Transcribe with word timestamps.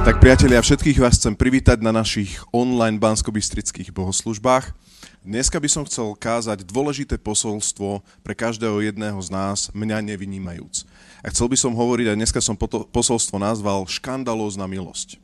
Tak 0.00 0.16
priatelia, 0.16 0.64
všetkých 0.64 0.96
vás 0.96 1.20
chcem 1.20 1.36
privítať 1.36 1.84
na 1.84 1.92
našich 1.92 2.40
online 2.56 2.96
banskobistrických 2.96 3.92
bohoslužbách. 3.92 4.72
Dneska 5.20 5.60
by 5.60 5.68
som 5.68 5.84
chcel 5.84 6.16
kázať 6.16 6.64
dôležité 6.64 7.20
posolstvo 7.20 8.00
pre 8.24 8.32
každého 8.32 8.80
jedného 8.80 9.20
z 9.20 9.28
nás, 9.28 9.68
mňa 9.76 10.00
nevynímajúc. 10.00 10.88
A 11.20 11.28
chcel 11.28 11.52
by 11.52 11.56
som 11.60 11.76
hovoriť, 11.76 12.06
a 12.08 12.16
dneska 12.16 12.40
som 12.40 12.56
posolstvo 12.88 13.36
nazval 13.36 13.84
Škandalózna 13.84 14.64
milosť. 14.64 15.20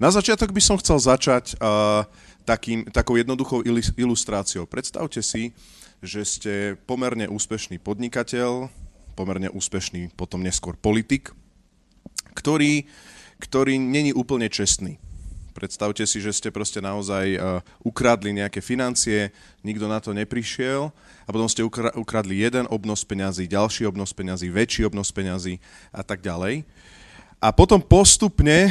Na 0.00 0.08
začiatok 0.08 0.56
by 0.56 0.62
som 0.64 0.80
chcel 0.80 0.96
začať 0.96 1.60
uh, 1.60 2.08
takým, 2.48 2.88
takou 2.88 3.20
jednoduchou 3.20 3.60
ilustráciou. 4.00 4.64
Predstavte 4.64 5.20
si, 5.20 5.52
že 6.00 6.24
ste 6.24 6.52
pomerne 6.88 7.28
úspešný 7.28 7.76
podnikateľ, 7.76 8.72
pomerne 9.12 9.52
úspešný 9.52 10.16
potom 10.16 10.40
neskôr 10.40 10.72
politik, 10.72 11.36
ktorý, 12.32 12.88
ktorý 13.40 13.80
není 13.80 14.12
úplne 14.12 14.52
čestný. 14.52 15.00
Predstavte 15.50 16.06
si, 16.06 16.22
že 16.22 16.30
ste 16.30 16.54
proste 16.54 16.78
naozaj 16.78 17.26
uh, 17.34 17.58
ukradli 17.82 18.30
nejaké 18.30 18.62
financie, 18.62 19.34
nikto 19.66 19.90
na 19.90 19.98
to 19.98 20.14
neprišiel 20.14 20.94
a 21.26 21.28
potom 21.28 21.50
ste 21.50 21.66
ukradli 21.98 22.38
jeden 22.38 22.70
obnos 22.70 23.02
peňazí, 23.02 23.50
ďalší 23.50 23.84
obnos 23.84 24.14
peňazí, 24.14 24.46
väčší 24.46 24.86
obnos 24.86 25.10
peňazí 25.10 25.58
a 25.90 26.06
tak 26.06 26.22
ďalej. 26.22 26.62
A 27.42 27.50
potom 27.50 27.82
postupne 27.82 28.70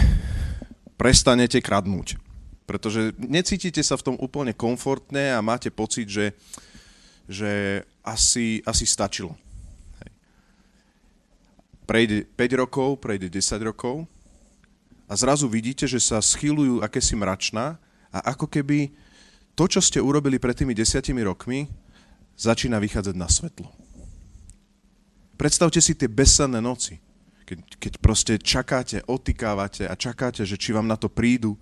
prestanete 0.95 1.59
kradnúť. 1.59 2.15
Pretože 2.63 3.17
necítite 3.17 3.81
sa 3.81 3.97
v 3.97 4.13
tom 4.13 4.15
úplne 4.21 4.53
komfortne 4.53 5.33
a 5.33 5.41
máte 5.41 5.73
pocit, 5.73 6.05
že, 6.05 6.37
že 7.25 7.81
asi, 8.05 8.61
asi 8.61 8.85
stačilo. 8.85 9.33
Prejde 11.89 12.29
5 12.37 12.61
rokov, 12.61 13.01
prejde 13.01 13.33
10 13.33 13.57
rokov 13.65 14.05
a 15.09 15.13
zrazu 15.17 15.49
vidíte, 15.49 15.89
že 15.89 15.97
sa 15.97 16.21
schylujú 16.21 16.85
akési 16.85 17.17
mračná 17.17 17.81
a 18.13 18.29
ako 18.29 18.45
keby 18.45 18.93
to, 19.57 19.65
čo 19.65 19.81
ste 19.81 19.97
urobili 19.97 20.37
pred 20.37 20.53
tými 20.53 20.77
desiatimi 20.77 21.25
rokmi, 21.25 21.65
začína 22.37 22.77
vychádzať 22.77 23.15
na 23.17 23.25
svetlo. 23.25 23.67
Predstavte 25.35 25.81
si 25.81 25.97
tie 25.97 26.05
besenné 26.05 26.61
noci, 26.61 27.01
keď, 27.43 27.59
keď 27.81 27.93
proste 27.97 28.33
čakáte, 28.37 29.01
otykávate 29.09 29.89
a 29.89 29.97
čakáte, 29.97 30.45
že 30.45 30.55
či 30.55 30.71
vám 30.71 30.85
na 30.85 30.95
to 30.95 31.09
prídu, 31.09 31.57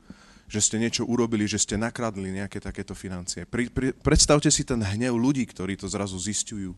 že 0.48 0.60
ste 0.60 0.76
niečo 0.80 1.08
urobili, 1.08 1.48
že 1.48 1.60
ste 1.60 1.80
nakradli 1.80 2.32
nejaké 2.32 2.60
takéto 2.60 2.92
financie. 2.92 3.48
Pri, 3.48 3.72
pri, 3.72 3.96
predstavte 3.96 4.52
si 4.52 4.68
ten 4.68 4.80
hnev 4.80 5.16
ľudí, 5.16 5.48
ktorí 5.48 5.80
to 5.80 5.88
zrazu 5.88 6.20
zistujú. 6.20 6.76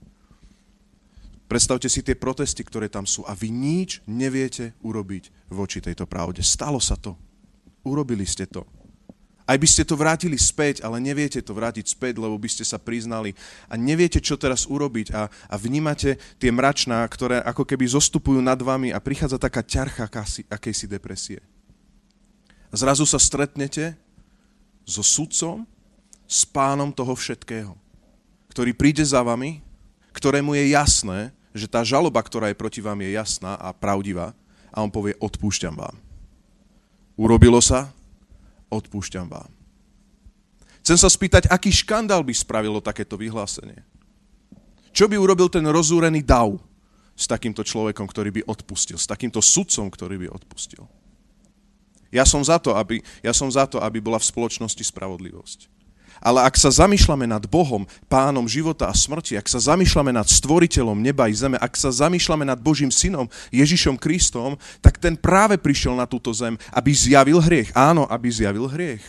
Predstavte 1.49 1.89
si 1.89 2.05
tie 2.05 2.13
protesty, 2.13 2.61
ktoré 2.61 2.85
tam 2.93 3.09
sú 3.09 3.25
a 3.25 3.33
vy 3.33 3.49
nič 3.49 4.05
neviete 4.05 4.77
urobiť 4.85 5.49
voči 5.49 5.81
tejto 5.81 6.05
pravde. 6.05 6.45
Stalo 6.45 6.77
sa 6.77 6.93
to. 6.93 7.17
Urobili 7.81 8.21
ste 8.21 8.45
to. 8.45 8.69
Aj 9.49 9.57
by 9.57 9.65
ste 9.65 9.81
to 9.81 9.97
vrátili 9.97 10.37
späť, 10.37 10.85
ale 10.85 11.01
neviete 11.01 11.41
to 11.41 11.57
vrátiť 11.57 11.89
späť, 11.89 12.21
lebo 12.21 12.37
by 12.37 12.45
ste 12.45 12.61
sa 12.61 12.77
priznali 12.77 13.33
a 13.65 13.73
neviete, 13.73 14.21
čo 14.21 14.37
teraz 14.37 14.69
urobiť 14.69 15.09
a, 15.09 15.25
a 15.25 15.55
vnímate 15.57 16.21
tie 16.37 16.53
mračná, 16.53 17.01
ktoré 17.09 17.41
ako 17.41 17.65
keby 17.65 17.89
zostupujú 17.89 18.45
nad 18.45 18.61
vami 18.61 18.93
a 18.93 19.01
prichádza 19.01 19.41
taká 19.41 19.65
ťarcha 19.65 20.05
akási, 20.05 20.45
akejsi 20.45 20.85
depresie. 20.85 21.41
Zrazu 22.69 23.09
sa 23.09 23.17
stretnete 23.17 23.97
so 24.85 25.01
sudcom, 25.01 25.65
s 26.29 26.45
pánom 26.45 26.93
toho 26.93 27.17
všetkého, 27.17 27.73
ktorý 28.53 28.77
príde 28.77 29.01
za 29.01 29.25
vami, 29.25 29.65
ktorému 30.13 30.53
je 30.53 30.77
jasné, 30.77 31.33
že 31.53 31.65
tá 31.65 31.81
žaloba, 31.81 32.21
ktorá 32.21 32.49
je 32.51 32.57
proti 32.57 32.81
vám, 32.81 33.01
je 33.01 33.15
jasná 33.17 33.57
a 33.57 33.73
pravdivá 33.73 34.37
a 34.69 34.85
on 34.85 34.93
povie, 34.93 35.17
odpúšťam 35.17 35.73
vám. 35.73 35.95
Urobilo 37.17 37.59
sa, 37.59 37.89
odpúšťam 38.69 39.27
vám. 39.27 39.49
Chcem 40.85 40.97
sa 40.97 41.09
spýtať, 41.11 41.51
aký 41.51 41.69
škandál 41.73 42.23
by 42.23 42.33
spravilo 42.33 42.79
takéto 42.79 43.19
vyhlásenie? 43.19 43.83
Čo 44.95 45.05
by 45.05 45.19
urobil 45.19 45.51
ten 45.51 45.65
rozúrený 45.67 46.25
dav 46.25 46.57
s 47.13 47.29
takýmto 47.29 47.61
človekom, 47.61 48.07
ktorý 48.09 48.41
by 48.41 48.41
odpustil, 48.47 48.97
s 48.97 49.05
takýmto 49.05 49.43
sudcom, 49.43 49.91
ktorý 49.91 50.15
by 50.25 50.27
odpustil? 50.31 50.87
Ja 52.09 52.25
som 52.25 52.41
za 52.41 52.57
to, 52.57 52.73
aby, 52.73 53.05
ja 53.21 53.33
som 53.37 53.51
za 53.53 53.69
to, 53.69 53.77
aby 53.77 54.01
bola 54.01 54.17
v 54.17 54.25
spoločnosti 54.25 54.81
spravodlivosť. 54.81 55.69
Ale 56.19 56.43
ak 56.43 56.59
sa 56.59 56.67
zamýšľame 56.67 57.25
nad 57.27 57.43
Bohom, 57.47 57.87
pánom 58.11 58.43
života 58.43 58.91
a 58.91 58.93
smrti, 58.95 59.39
ak 59.39 59.47
sa 59.47 59.73
zamýšľame 59.73 60.11
nad 60.11 60.27
stvoriteľom 60.27 60.99
neba 60.99 61.31
i 61.31 61.35
zeme, 61.35 61.55
ak 61.55 61.79
sa 61.79 61.95
zamýšľame 61.95 62.43
nad 62.43 62.59
Božím 62.59 62.91
synom 62.91 63.31
Ježišom 63.55 63.95
Kristom, 63.95 64.59
tak 64.83 64.99
ten 64.99 65.15
práve 65.15 65.55
prišiel 65.55 65.95
na 65.95 66.03
túto 66.03 66.35
zem, 66.35 66.59
aby 66.75 66.91
zjavil 66.91 67.39
hriech. 67.39 67.71
Áno, 67.71 68.03
aby 68.11 68.27
zjavil 68.27 68.67
hriech. 68.67 69.03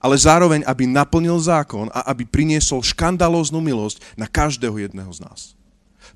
Ale 0.00 0.16
zároveň, 0.20 0.64
aby 0.68 0.84
naplnil 0.84 1.36
zákon 1.40 1.88
a 1.88 2.12
aby 2.12 2.28
priniesol 2.28 2.84
škandalóznu 2.84 3.60
milosť 3.60 4.04
na 4.20 4.28
každého 4.28 4.76
jedného 4.76 5.08
z 5.12 5.24
nás. 5.24 5.40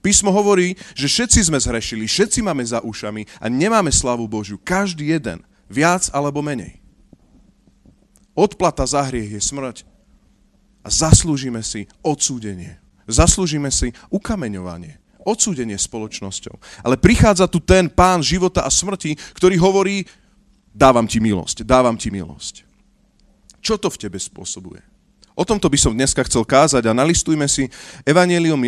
Písmo 0.05 0.29
hovorí, 0.29 0.77
že 0.93 1.09
všetci 1.09 1.49
sme 1.49 1.59
zhrešili, 1.59 2.05
všetci 2.05 2.45
máme 2.45 2.61
za 2.63 2.85
ušami 2.85 3.25
a 3.41 3.49
nemáme 3.49 3.89
slavu 3.89 4.29
Božiu. 4.29 4.61
Každý 4.61 5.17
jeden, 5.17 5.41
viac 5.67 6.13
alebo 6.13 6.45
menej. 6.45 6.79
Odplata 8.37 8.87
za 8.87 9.03
hriech 9.03 9.35
je 9.35 9.43
smrť, 9.43 9.83
a 10.89 10.91
zaslúžime 10.91 11.61
si 11.61 11.85
odsúdenie. 12.01 12.81
Zaslúžime 13.05 13.69
si 13.69 13.93
ukameňovanie, 14.09 14.97
odsúdenie 15.21 15.77
spoločnosťou. 15.77 16.57
Ale 16.81 16.97
prichádza 16.97 17.45
tu 17.45 17.61
ten 17.61 17.93
pán 17.93 18.25
života 18.25 18.65
a 18.65 18.73
smrti, 18.73 19.21
ktorý 19.37 19.61
hovorí, 19.61 20.09
dávam 20.73 21.05
ti 21.05 21.21
milosť, 21.21 21.69
dávam 21.69 21.93
ti 22.01 22.09
milosť. 22.09 22.65
Čo 23.61 23.77
to 23.77 23.93
v 23.93 24.01
tebe 24.01 24.17
spôsobuje? 24.17 24.81
O 25.37 25.45
tomto 25.45 25.69
by 25.69 25.79
som 25.79 25.93
dneska 25.93 26.25
chcel 26.25 26.43
kázať 26.43 26.89
a 26.89 26.97
nalistujme 26.97 27.45
si 27.47 27.69
Evangelium, 28.03 28.59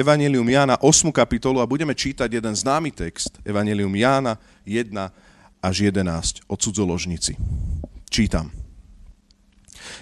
Evangelium 0.00 0.48
Jána 0.48 0.80
8. 0.80 1.12
kapitolu 1.12 1.60
a 1.60 1.68
budeme 1.68 1.92
čítať 1.92 2.26
jeden 2.26 2.56
známy 2.56 2.90
text, 2.90 3.36
Evangelium 3.46 3.92
Jána 3.92 4.40
1 4.64 4.90
až 5.60 5.76
11 5.86 6.42
o 6.50 6.56
cudzoložnici. 6.56 7.36
Čítam. 8.10 8.65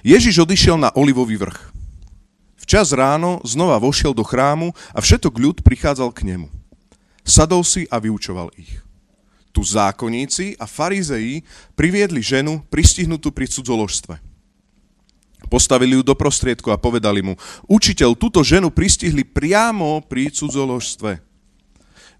Ježiš 0.05 0.45
odišiel 0.45 0.77
na 0.77 0.93
Olivový 0.95 1.41
vrch. 1.41 1.73
Včas 2.65 2.97
ráno 2.97 3.45
znova 3.45 3.77
vošiel 3.77 4.17
do 4.17 4.25
chrámu 4.25 4.73
a 4.97 4.99
všetok 5.05 5.35
ľud 5.37 5.57
prichádzal 5.61 6.09
k 6.17 6.33
nemu. 6.33 6.49
Sadol 7.21 7.61
si 7.65 7.85
a 7.93 8.01
vyučoval 8.01 8.53
ich. 8.57 8.81
Tu 9.55 9.61
zákonníci 9.63 10.57
a 10.59 10.65
farizeji 10.65 11.45
priviedli 11.77 12.25
ženu 12.25 12.65
pristihnutú 12.73 13.31
pri 13.31 13.47
cudzoložstve. 13.47 14.17
Postavili 15.47 15.95
ju 15.95 16.03
do 16.03 16.17
prostriedku 16.17 16.73
a 16.73 16.81
povedali 16.81 17.21
mu, 17.21 17.37
učiteľ, 17.69 18.17
túto 18.17 18.41
ženu 18.41 18.73
pristihli 18.73 19.23
priamo 19.23 20.01
pri 20.01 20.33
cudzoložstve. 20.33 21.21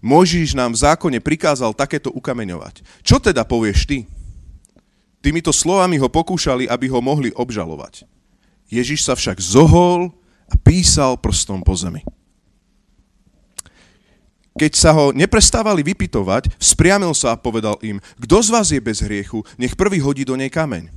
Mojžiš 0.05 0.53
nám 0.53 0.77
v 0.77 0.81
zákone 0.85 1.19
prikázal 1.19 1.73
takéto 1.73 2.13
ukameňovať. 2.13 2.85
Čo 3.01 3.17
teda 3.17 3.41
povieš 3.41 3.89
ty? 3.89 3.97
Týmito 5.25 5.49
slovami 5.49 5.97
ho 5.97 6.05
pokúšali, 6.05 6.69
aby 6.69 6.85
ho 6.85 7.01
mohli 7.01 7.33
obžalovať. 7.33 8.05
Ježiš 8.69 9.09
sa 9.09 9.17
však 9.17 9.41
zohol 9.41 10.13
a 10.45 10.53
písal 10.53 11.17
prstom 11.17 11.65
po 11.65 11.73
zemi. 11.73 12.05
Keď 14.53 14.71
sa 14.77 14.93
ho 14.93 15.09
neprestávali 15.09 15.81
vypitovať, 15.81 16.53
vzpriamil 16.61 17.17
sa 17.17 17.33
a 17.33 17.41
povedal 17.41 17.81
im, 17.81 17.97
kto 18.21 18.37
z 18.37 18.49
vás 18.53 18.69
je 18.69 18.77
bez 18.77 19.01
hriechu, 19.01 19.41
nech 19.57 19.73
prvý 19.73 19.97
hodí 19.97 20.21
do 20.21 20.37
nej 20.37 20.53
kameň. 20.53 20.93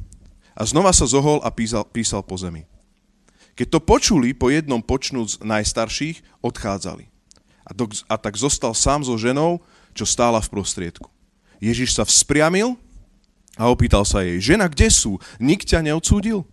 A 0.52 0.62
znova 0.68 0.92
sa 0.92 1.08
zohol 1.08 1.40
a 1.40 1.48
písal, 1.48 1.88
písal 1.88 2.20
po 2.20 2.36
zemi. 2.36 2.68
Keď 3.56 3.66
to 3.72 3.80
počuli, 3.80 4.36
po 4.36 4.52
jednom 4.52 4.84
počnúc 4.84 5.40
najstarších, 5.40 6.20
odchádzali. 6.44 7.08
A, 7.64 7.72
do, 7.72 7.88
a 8.12 8.20
tak 8.20 8.36
zostal 8.36 8.76
sám 8.76 9.08
so 9.08 9.16
ženou, 9.16 9.64
čo 9.96 10.04
stála 10.04 10.44
v 10.44 10.52
prostriedku. 10.52 11.08
Ježiš 11.64 11.96
sa 11.96 12.04
vzpriamil 12.04 12.76
a 13.58 13.66
opýtal 13.66 14.06
sa 14.06 14.22
jej, 14.22 14.38
žena, 14.38 14.70
kde 14.70 14.86
sú? 14.88 15.18
Nik 15.42 15.66
ťa 15.66 15.82
neodsúdil? 15.82 16.46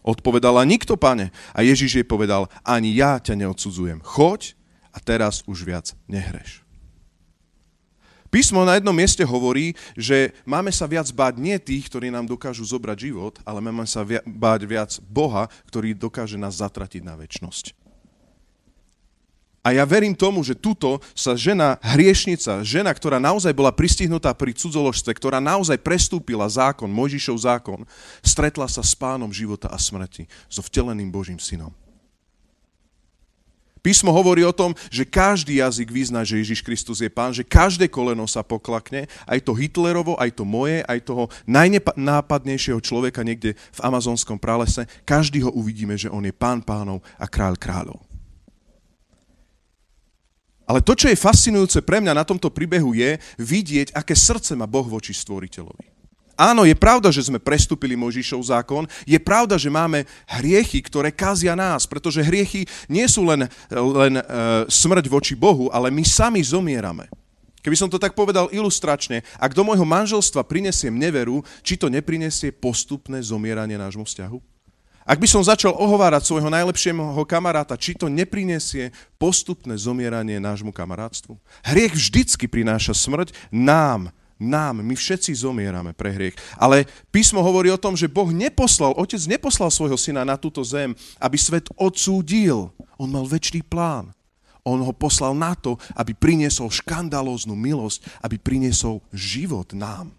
Odpovedala, 0.00 0.64
nikto, 0.64 0.96
pane. 0.96 1.34
A 1.52 1.60
Ježiš 1.60 2.00
jej 2.00 2.06
povedal, 2.06 2.48
ani 2.64 2.94
ja 2.96 3.20
ťa 3.20 3.36
neodsudzujem. 3.36 4.00
Choď 4.00 4.56
a 4.94 4.98
teraz 5.02 5.44
už 5.44 5.66
viac 5.66 5.92
nehreš. 6.08 6.64
Písmo 8.30 8.62
na 8.62 8.78
jednom 8.78 8.94
mieste 8.94 9.26
hovorí, 9.26 9.74
že 9.98 10.30
máme 10.46 10.70
sa 10.70 10.86
viac 10.86 11.10
báť 11.10 11.34
nie 11.42 11.58
tých, 11.58 11.90
ktorí 11.90 12.14
nám 12.14 12.30
dokážu 12.30 12.62
zobrať 12.62 13.10
život, 13.10 13.34
ale 13.42 13.58
máme 13.58 13.82
sa 13.90 14.06
báť 14.22 14.60
viac 14.70 14.90
Boha, 15.02 15.50
ktorý 15.66 15.98
dokáže 15.98 16.38
nás 16.38 16.62
zatratiť 16.62 17.02
na 17.02 17.18
väčnosť. 17.18 17.74
A 19.60 19.76
ja 19.76 19.84
verím 19.84 20.16
tomu, 20.16 20.40
že 20.40 20.56
tuto 20.56 21.04
sa 21.12 21.36
žena 21.36 21.76
hriešnica, 21.84 22.64
žena, 22.64 22.88
ktorá 22.96 23.20
naozaj 23.20 23.52
bola 23.52 23.68
pristihnutá 23.68 24.32
pri 24.32 24.56
cudzoložstve, 24.56 25.12
ktorá 25.12 25.36
naozaj 25.36 25.76
prestúpila 25.84 26.48
zákon, 26.48 26.88
Mojžišov 26.88 27.36
zákon, 27.44 27.84
stretla 28.24 28.64
sa 28.72 28.80
s 28.80 28.96
pánom 28.96 29.28
života 29.28 29.68
a 29.68 29.76
smrti, 29.76 30.24
so 30.48 30.64
vteleným 30.64 31.12
Božím 31.12 31.36
synom. 31.36 31.76
Písmo 33.80 34.12
hovorí 34.12 34.44
o 34.44 34.52
tom, 34.52 34.76
že 34.92 35.08
každý 35.08 35.60
jazyk 35.60 35.88
vyzná, 35.88 36.20
že 36.20 36.36
Ježiš 36.36 36.60
Kristus 36.60 37.00
je 37.00 37.08
pán, 37.08 37.32
že 37.32 37.44
každé 37.44 37.88
koleno 37.88 38.28
sa 38.28 38.44
poklakne, 38.44 39.08
aj 39.24 39.40
to 39.40 39.56
Hitlerovo, 39.56 40.20
aj 40.20 40.36
to 40.36 40.44
moje, 40.44 40.84
aj 40.84 41.00
toho 41.00 41.32
najnápadnejšieho 41.48 42.80
človeka 42.84 43.24
niekde 43.24 43.56
v 43.56 43.80
amazonskom 43.80 44.36
pralese. 44.36 44.84
Každý 45.08 45.48
ho 45.48 45.52
uvidíme, 45.56 45.96
že 45.96 46.12
on 46.12 46.24
je 46.28 46.32
pán 46.32 46.60
pánov 46.60 47.00
a 47.16 47.24
kráľ 47.24 47.56
kráľov. 47.56 48.09
Ale 50.70 50.86
to, 50.86 50.94
čo 50.94 51.10
je 51.10 51.18
fascinujúce 51.18 51.82
pre 51.82 51.98
mňa 51.98 52.14
na 52.14 52.22
tomto 52.22 52.46
príbehu 52.46 52.94
je 52.94 53.18
vidieť, 53.42 53.90
aké 53.90 54.14
srdce 54.14 54.54
má 54.54 54.70
Boh 54.70 54.86
voči 54.86 55.10
stvoriteľovi. 55.10 55.98
Áno, 56.38 56.62
je 56.62 56.78
pravda, 56.78 57.10
že 57.10 57.26
sme 57.26 57.42
prestúpili 57.42 57.98
Možišov 57.98 58.54
zákon, 58.54 58.86
je 59.02 59.18
pravda, 59.18 59.58
že 59.58 59.66
máme 59.66 60.06
hriechy, 60.30 60.78
ktoré 60.78 61.10
kazia 61.10 61.58
nás, 61.58 61.90
pretože 61.90 62.22
hriechy 62.22 62.70
nie 62.86 63.04
sú 63.10 63.26
len, 63.26 63.50
len 63.74 64.14
e, 64.16 64.24
smrť 64.70 65.10
voči 65.10 65.34
Bohu, 65.34 65.68
ale 65.74 65.90
my 65.90 66.06
sami 66.06 66.40
zomierame. 66.40 67.10
Keby 67.60 67.76
som 67.76 67.90
to 67.92 68.00
tak 68.00 68.16
povedal 68.16 68.48
ilustračne, 68.54 69.20
ak 69.36 69.52
do 69.52 69.66
môjho 69.66 69.84
manželstva 69.84 70.46
prinesiem 70.48 70.94
neveru, 70.96 71.44
či 71.60 71.76
to 71.76 71.92
neprinesie 71.92 72.54
postupné 72.54 73.20
zomieranie 73.20 73.76
nášmu 73.76 74.08
vzťahu? 74.08 74.59
Ak 75.08 75.16
by 75.16 75.24
som 75.24 75.40
začal 75.40 75.72
ohovárať 75.72 76.28
svojho 76.28 76.52
najlepšieho 76.52 77.24
kamaráta, 77.24 77.74
či 77.80 77.96
to 77.96 78.12
neprinesie 78.12 78.92
postupné 79.16 79.72
zomieranie 79.80 80.36
nášmu 80.36 80.70
kamarátstvu? 80.76 81.40
Hriech 81.64 81.96
vždycky 81.96 82.44
prináša 82.44 82.92
smrť 82.92 83.32
nám, 83.48 84.12
nám, 84.40 84.80
my 84.80 84.96
všetci 84.96 85.36
zomierame 85.36 85.92
pre 85.96 86.12
hriech. 86.12 86.36
Ale 86.56 86.88
písmo 87.12 87.40
hovorí 87.40 87.68
o 87.72 87.80
tom, 87.80 87.96
že 87.96 88.12
Boh 88.12 88.28
neposlal, 88.32 88.96
Otec 88.96 89.20
neposlal 89.28 89.72
svojho 89.72 89.96
syna 89.96 90.24
na 90.24 90.36
túto 90.40 90.64
zem, 90.64 90.96
aby 91.20 91.36
svet 91.36 91.68
odsúdil. 91.76 92.72
On 92.96 93.08
mal 93.08 93.28
väčší 93.28 93.64
plán. 93.64 94.12
On 94.64 94.76
ho 94.80 94.92
poslal 94.92 95.32
na 95.32 95.56
to, 95.56 95.80
aby 95.96 96.12
priniesol 96.12 96.68
škandalóznu 96.68 97.56
milosť, 97.56 98.04
aby 98.20 98.36
priniesol 98.36 99.00
život 99.12 99.72
nám. 99.72 100.12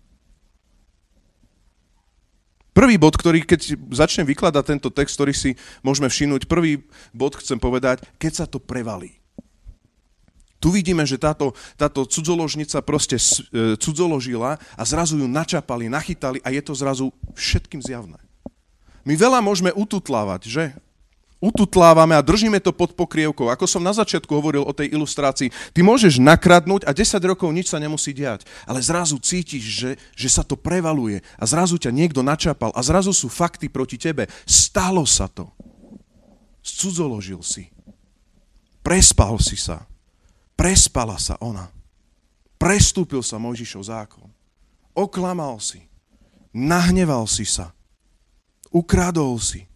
Prvý 2.71 2.95
bod, 2.95 3.19
ktorý, 3.19 3.43
keď 3.43 3.75
začnem 3.91 4.23
vykladať 4.23 4.63
tento 4.63 4.87
text, 4.87 5.19
ktorý 5.19 5.35
si 5.35 5.59
môžeme 5.83 6.07
všimnúť, 6.07 6.47
prvý 6.47 6.87
bod 7.11 7.35
chcem 7.35 7.59
povedať, 7.59 8.07
keď 8.15 8.31
sa 8.31 8.45
to 8.47 8.63
prevalí. 8.63 9.19
Tu 10.61 10.69
vidíme, 10.69 11.01
že 11.03 11.17
táto, 11.17 11.57
táto 11.73 12.05
cudzoložnica 12.05 12.85
proste 12.85 13.17
e, 13.17 13.75
cudzoložila 13.75 14.61
a 14.77 14.83
zrazu 14.85 15.17
ju 15.17 15.25
načapali, 15.25 15.89
nachytali 15.89 16.37
a 16.45 16.53
je 16.53 16.61
to 16.61 16.77
zrazu 16.77 17.09
všetkým 17.33 17.81
zjavné. 17.81 18.21
My 19.01 19.17
veľa 19.17 19.41
môžeme 19.41 19.73
ututlávať, 19.73 20.41
že? 20.45 20.63
Ututlávame 21.41 22.13
a 22.13 22.21
držíme 22.21 22.61
to 22.61 22.69
pod 22.69 22.93
pokrievkou. 22.93 23.49
Ako 23.49 23.65
som 23.65 23.81
na 23.81 23.89
začiatku 23.89 24.29
hovoril 24.29 24.61
o 24.61 24.77
tej 24.77 24.93
ilustrácii, 24.93 25.49
ty 25.73 25.81
môžeš 25.81 26.21
nakradnúť 26.21 26.85
a 26.85 26.93
10 26.93 27.17
rokov 27.25 27.49
nič 27.49 27.73
sa 27.73 27.81
nemusí 27.81 28.13
diať, 28.13 28.45
ale 28.69 28.77
zrazu 28.77 29.17
cítiš, 29.17 29.65
že, 29.65 29.91
že 30.13 30.29
sa 30.29 30.45
to 30.45 30.53
prevaluje 30.53 31.25
a 31.41 31.43
zrazu 31.49 31.81
ťa 31.81 31.89
niekto 31.89 32.21
načapal 32.21 32.69
a 32.77 32.81
zrazu 32.85 33.09
sú 33.09 33.25
fakty 33.25 33.73
proti 33.73 33.97
tebe. 33.97 34.29
Stalo 34.45 35.01
sa 35.09 35.25
to. 35.25 35.49
Cudzoložil 36.61 37.41
si. 37.41 37.73
Prespal 38.85 39.41
si 39.41 39.57
sa. 39.57 39.89
Prespala 40.53 41.17
sa 41.17 41.41
ona. 41.41 41.73
Prestúpil 42.61 43.25
sa 43.25 43.41
Mojžišov 43.41 43.89
zákon. 43.89 44.29
Oklamal 44.93 45.57
si. 45.57 45.81
Nahneval 46.53 47.25
si 47.25 47.49
sa. 47.49 47.73
Ukradol 48.69 49.41
si. 49.41 49.70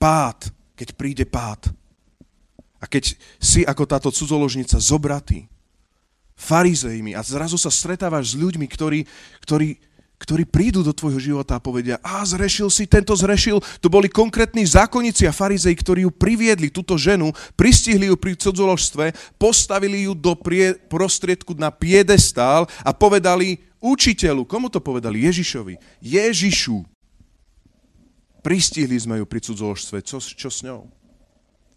Pád, 0.00 0.48
keď 0.72 0.88
príde 0.96 1.24
pád. 1.28 1.68
A 2.80 2.88
keď 2.88 3.12
si 3.36 3.60
ako 3.68 3.84
táto 3.84 4.08
cudzoložnica 4.08 4.80
zobratý, 4.80 5.44
farizejmi 6.40 7.12
a 7.12 7.20
zrazu 7.20 7.60
sa 7.60 7.68
stretávaš 7.68 8.32
s 8.32 8.38
ľuďmi, 8.40 8.64
ktorí, 8.64 9.04
ktorí 9.44 9.76
ktorí 10.20 10.44
prídu 10.44 10.84
do 10.84 10.92
tvojho 10.92 11.16
života 11.16 11.56
a 11.56 11.64
povedia, 11.64 11.96
a 12.04 12.20
zrešil 12.20 12.68
si, 12.68 12.84
tento 12.84 13.16
zrešil. 13.16 13.56
To 13.80 13.88
boli 13.88 14.12
konkrétni 14.12 14.68
zákonníci 14.68 15.24
a 15.24 15.32
farizej, 15.32 15.72
ktorí 15.80 16.04
ju 16.04 16.12
priviedli, 16.12 16.68
túto 16.68 17.00
ženu, 17.00 17.32
pristihli 17.56 18.12
ju 18.12 18.20
pri 18.20 18.36
cudzoložstve, 18.36 19.16
postavili 19.40 20.04
ju 20.04 20.12
do 20.12 20.36
prie, 20.36 20.76
prostriedku 20.92 21.56
na 21.56 21.72
piedestál 21.72 22.68
a 22.84 22.92
povedali 22.92 23.64
učiteľu, 23.80 24.44
komu 24.44 24.68
to 24.68 24.84
povedali? 24.84 25.24
Ježišovi. 25.24 26.04
Ježišu. 26.04 26.84
Pristihli 28.40 28.96
sme 28.96 29.20
ju 29.20 29.24
pri 29.28 29.40
cudzoložstve, 29.44 30.00
čo, 30.00 30.18
čo 30.20 30.48
s 30.48 30.64
ňou? 30.64 30.88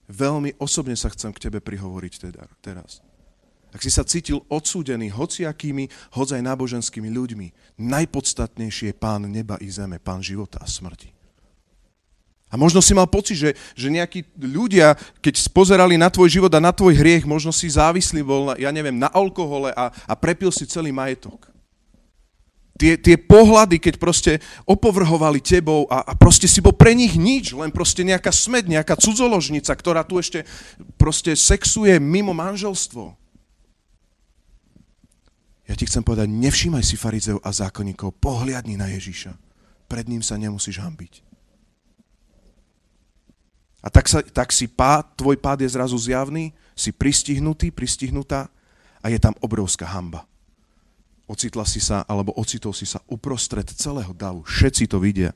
Veľmi 0.07 0.56
osobne 0.60 0.95
sa 0.95 1.12
chcem 1.12 1.31
k 1.31 1.48
tebe 1.48 1.60
prihovoriť 1.63 2.13
teda, 2.19 2.44
teraz. 2.60 3.04
Ak 3.74 3.81
si 3.81 3.89
sa 3.89 4.06
cítil 4.06 4.45
odsúdený 4.54 5.10
hociakými, 5.10 5.89
hoď 6.13 6.38
aj 6.38 6.42
náboženskými 6.45 7.10
ľuďmi, 7.10 7.48
najpodstatnejšie 7.81 8.94
je 8.94 8.95
pán 8.95 9.25
neba 9.25 9.57
i 9.57 9.68
zeme, 9.68 9.98
pán 9.98 10.21
života 10.21 10.62
a 10.62 10.69
smrti. 10.69 11.10
A 12.54 12.60
možno 12.60 12.86
si 12.86 12.94
mal 12.94 13.10
pocit, 13.10 13.33
že, 13.33 13.50
že 13.74 13.89
nejakí 13.89 14.30
ľudia, 14.38 14.94
keď 15.25 15.42
pozerali 15.50 15.98
na 15.98 16.13
tvoj 16.13 16.30
život 16.30 16.54
a 16.54 16.62
na 16.62 16.69
tvoj 16.69 16.94
hriech, 16.94 17.25
možno 17.25 17.50
si 17.50 17.65
závislý 17.65 18.21
bol, 18.21 18.54
ja 18.62 18.69
neviem, 18.69 18.94
na 18.94 19.10
alkohole 19.10 19.74
a, 19.74 19.89
a 19.89 20.13
prepil 20.13 20.54
si 20.54 20.69
celý 20.69 20.94
majetok. 20.94 21.52
Tie, 22.74 22.98
tie 22.98 23.22
pohľady, 23.22 23.78
keď 23.78 23.96
proste 24.02 24.31
opovrhovali 24.66 25.38
tebou 25.38 25.86
a, 25.94 26.02
a 26.02 26.14
proste 26.18 26.50
si 26.50 26.58
bol 26.58 26.74
pre 26.74 26.98
nich 26.98 27.14
nič, 27.14 27.54
len 27.54 27.70
proste 27.70 28.02
nejaká 28.02 28.34
smed, 28.34 28.66
nejaká 28.66 28.98
cudzoložnica, 28.98 29.70
ktorá 29.78 30.02
tu 30.02 30.18
ešte 30.18 30.42
proste 30.98 31.38
sexuje 31.38 32.02
mimo 32.02 32.34
manželstvo. 32.34 33.14
Ja 35.70 35.78
ti 35.78 35.86
chcem 35.86 36.02
povedať, 36.02 36.34
nevšímaj 36.34 36.84
si 36.84 36.98
farizeov 36.98 37.40
a 37.46 37.54
zákonníkov, 37.54 38.18
pohliadni 38.18 38.75
na 38.75 38.90
Ježíša. 38.90 39.38
Pred 39.86 40.10
ním 40.10 40.25
sa 40.25 40.36
nemusíš 40.36 40.81
hambiť. 40.81 41.22
A 43.84 43.88
tak, 43.92 44.08
sa, 44.08 44.24
tak 44.24 44.50
si 44.56 44.66
pád, 44.66 45.14
tvoj 45.14 45.38
pád 45.38 45.62
je 45.62 45.70
zrazu 45.75 46.00
zjavný, 46.00 46.56
si 46.74 46.96
pristihnutý, 46.96 47.70
pristihnutá 47.70 48.50
a 49.04 49.12
je 49.12 49.20
tam 49.20 49.36
obrovská 49.44 49.86
hamba. 49.86 50.25
Ocitla 51.24 51.64
si 51.64 51.80
sa, 51.80 52.04
alebo 52.04 52.36
ocitol 52.36 52.75
si 52.75 52.84
sa 52.84 53.00
uprostred 53.08 53.66
celého 53.72 54.12
davu. 54.12 54.44
Všetci 54.44 54.92
to 54.92 55.00
vidia 55.00 55.31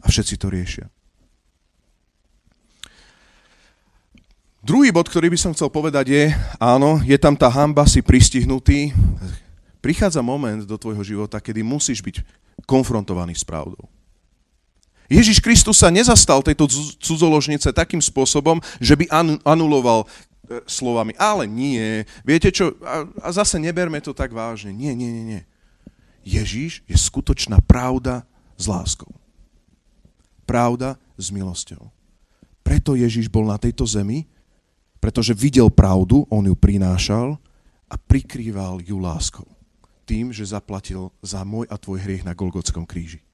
a 0.00 0.06
všetci 0.08 0.34
to 0.40 0.48
riešia. 0.48 0.86
Druhý 4.66 4.90
bod, 4.90 5.06
ktorý 5.06 5.30
by 5.30 5.38
som 5.38 5.54
chcel 5.54 5.70
povedať 5.70 6.10
je, 6.10 6.24
áno, 6.58 6.98
je 7.06 7.14
tam 7.22 7.38
tá 7.38 7.46
hamba, 7.46 7.86
si 7.86 8.02
pristihnutý, 8.02 8.90
prichádza 9.78 10.26
moment 10.26 10.66
do 10.66 10.74
tvojho 10.74 11.06
života, 11.06 11.38
kedy 11.38 11.62
musíš 11.62 12.02
byť 12.02 12.26
konfrontovaný 12.66 13.38
s 13.38 13.46
pravdou. 13.46 13.86
Ježiš 15.06 15.38
Kristus 15.38 15.78
sa 15.78 15.86
nezastal 15.86 16.42
tejto 16.42 16.66
cudzoložnice 16.98 17.70
takým 17.70 18.02
spôsobom, 18.02 18.58
že 18.82 18.98
by 18.98 19.06
anuloval 19.46 20.10
slovami, 20.64 21.12
ale 21.18 21.44
nie, 21.50 22.06
viete 22.22 22.50
čo, 22.50 22.74
a 23.20 23.28
zase 23.34 23.58
neberme 23.58 23.98
to 24.00 24.14
tak 24.16 24.30
vážne. 24.32 24.72
Nie, 24.72 24.94
nie, 24.94 25.10
nie, 25.10 25.24
nie. 25.24 25.42
Ježiš 26.26 26.82
je 26.86 26.96
skutočná 26.98 27.62
pravda 27.62 28.26
s 28.58 28.66
láskou. 28.66 29.14
Pravda 30.42 30.98
s 31.14 31.30
milosťou. 31.30 31.90
Preto 32.66 32.98
Ježiš 32.98 33.30
bol 33.30 33.46
na 33.46 33.58
tejto 33.58 33.86
zemi, 33.86 34.26
pretože 34.98 35.34
videl 35.36 35.70
pravdu, 35.70 36.26
on 36.32 36.46
ju 36.46 36.54
prinášal 36.58 37.38
a 37.86 37.94
prikrýval 37.94 38.82
ju 38.82 38.98
láskou 38.98 39.46
tým, 40.06 40.30
že 40.30 40.46
zaplatil 40.46 41.10
za 41.18 41.42
môj 41.42 41.66
a 41.66 41.74
tvoj 41.74 41.98
hriech 41.98 42.22
na 42.22 42.32
Golgotskom 42.32 42.86
kríži. 42.86 43.26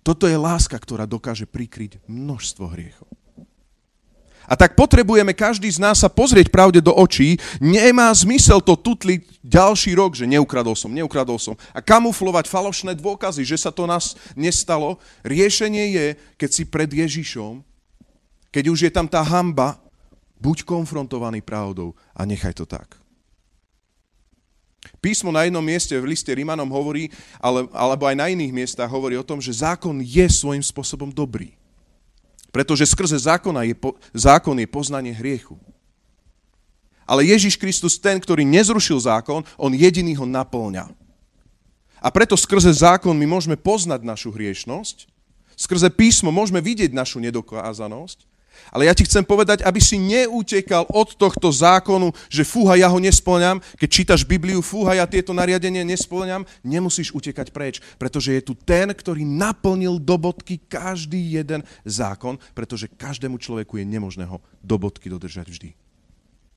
Toto 0.00 0.24
je 0.24 0.36
láska, 0.36 0.76
ktorá 0.80 1.04
dokáže 1.04 1.44
prikryť 1.44 2.00
množstvo 2.08 2.64
hriechov. 2.72 3.08
A 4.44 4.54
tak 4.54 4.76
potrebujeme 4.76 5.32
každý 5.32 5.72
z 5.72 5.80
nás 5.80 6.04
sa 6.04 6.12
pozrieť 6.12 6.52
pravde 6.52 6.84
do 6.84 6.92
očí. 6.92 7.40
Nemá 7.60 8.12
zmysel 8.12 8.60
to 8.60 8.76
tutliť 8.76 9.40
ďalší 9.40 9.96
rok, 9.96 10.12
že 10.12 10.28
neukradol 10.28 10.76
som, 10.76 10.92
neukradol 10.92 11.40
som. 11.40 11.56
A 11.72 11.80
kamuflovať 11.80 12.48
falošné 12.48 12.92
dôkazy, 12.96 13.44
že 13.44 13.56
sa 13.56 13.72
to 13.72 13.88
nás 13.88 14.16
nestalo. 14.36 15.00
Riešenie 15.24 15.84
je, 15.96 16.06
keď 16.36 16.50
si 16.52 16.62
pred 16.68 16.90
Ježišom, 16.92 17.64
keď 18.52 18.64
už 18.68 18.78
je 18.86 18.92
tam 18.92 19.08
tá 19.08 19.24
hamba, 19.24 19.80
buď 20.38 20.68
konfrontovaný 20.68 21.40
pravdou 21.40 21.96
a 22.12 22.28
nechaj 22.28 22.52
to 22.52 22.68
tak. 22.68 23.00
Písmo 25.00 25.32
na 25.32 25.48
jednom 25.48 25.64
mieste 25.64 25.96
v 25.96 26.12
liste 26.12 26.28
Rímanom 26.28 26.68
hovorí, 26.68 27.08
ale, 27.40 27.64
alebo 27.72 28.04
aj 28.04 28.16
na 28.20 28.28
iných 28.28 28.52
miestach 28.52 28.88
hovorí 28.92 29.16
o 29.16 29.24
tom, 29.24 29.40
že 29.40 29.64
zákon 29.64 30.04
je 30.04 30.28
svojím 30.28 30.60
spôsobom 30.60 31.08
dobrý. 31.08 31.56
Pretože 32.54 32.86
skrze 32.86 33.18
zákona 33.18 33.66
je, 33.66 33.74
zákon 34.14 34.54
je 34.54 34.68
poznanie 34.70 35.10
hriechu. 35.10 35.58
Ale 37.02 37.26
Ježiš 37.26 37.58
Kristus, 37.58 37.98
ten, 37.98 38.22
ktorý 38.22 38.46
nezrušil 38.46 38.96
zákon, 39.02 39.42
on 39.58 39.72
jediný 39.74 40.14
ho 40.14 40.22
naplňa. 40.22 40.86
A 41.98 42.08
preto 42.14 42.38
skrze 42.38 42.70
zákon 42.70 43.12
my 43.18 43.26
môžeme 43.26 43.58
poznať 43.58 44.06
našu 44.06 44.30
hriešnosť, 44.30 45.10
skrze 45.58 45.90
písmo 45.90 46.30
môžeme 46.30 46.62
vidieť 46.62 46.94
našu 46.94 47.18
nedokázanosť 47.18 48.22
Ale 48.74 48.90
ja 48.90 48.94
ti 48.94 49.06
chcem 49.06 49.22
povedať, 49.22 49.62
aby 49.62 49.78
si 49.78 50.00
neutekal 50.00 50.88
od 50.90 51.14
tohto 51.14 51.50
zákonu, 51.50 52.10
že 52.26 52.42
fúha, 52.42 52.74
ja 52.74 52.90
ho 52.90 52.98
nesplňam. 52.98 53.62
Keď 53.78 53.88
čítaš 53.88 54.22
Bibliu, 54.26 54.64
fúha, 54.64 54.98
ja 54.98 55.06
tieto 55.06 55.30
nariadenia 55.30 55.86
nesplňam. 55.86 56.42
Nemusíš 56.66 57.14
utekať 57.14 57.54
preč, 57.54 57.78
pretože 57.96 58.34
je 58.34 58.42
tu 58.42 58.58
ten, 58.58 58.90
ktorý 58.90 59.22
naplnil 59.22 60.02
do 60.02 60.18
bodky 60.18 60.58
každý 60.58 61.38
jeden 61.38 61.62
zákon, 61.86 62.40
pretože 62.56 62.90
každému 62.90 63.38
človeku 63.38 63.78
je 63.78 63.84
nemožné 63.86 64.26
ho 64.26 64.42
do 64.58 64.76
bodky 64.80 65.06
dodržať 65.06 65.46
vždy. 65.50 65.70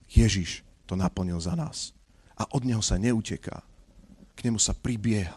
Ježiš 0.08 0.64
to 0.88 0.96
naplnil 0.96 1.38
za 1.38 1.54
nás. 1.54 1.92
A 2.40 2.48
od 2.56 2.64
neho 2.64 2.80
sa 2.80 2.96
neuteká. 2.96 3.60
K 4.38 4.40
nemu 4.46 4.62
sa 4.62 4.72
pribieha. 4.78 5.36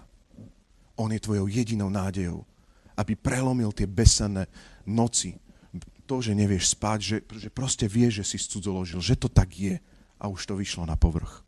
On 1.01 1.09
je 1.09 1.19
tvojou 1.19 1.49
jedinou 1.49 1.89
nádejou, 1.89 2.45
aby 2.93 3.17
prelomil 3.17 3.73
tie 3.73 3.89
besenné 3.89 4.45
noci, 4.85 5.33
to, 6.11 6.19
že 6.19 6.35
nevieš 6.35 6.75
spať, 6.75 6.99
že, 6.99 7.17
že 7.39 7.49
proste 7.55 7.87
vieš, 7.87 8.27
že 8.27 8.35
si 8.35 8.37
cudzoložil, 8.51 8.99
že 8.99 9.15
to 9.15 9.31
tak 9.31 9.55
je 9.55 9.79
a 10.19 10.27
už 10.27 10.43
to 10.43 10.59
vyšlo 10.59 10.83
na 10.83 10.99
povrch. 10.99 11.47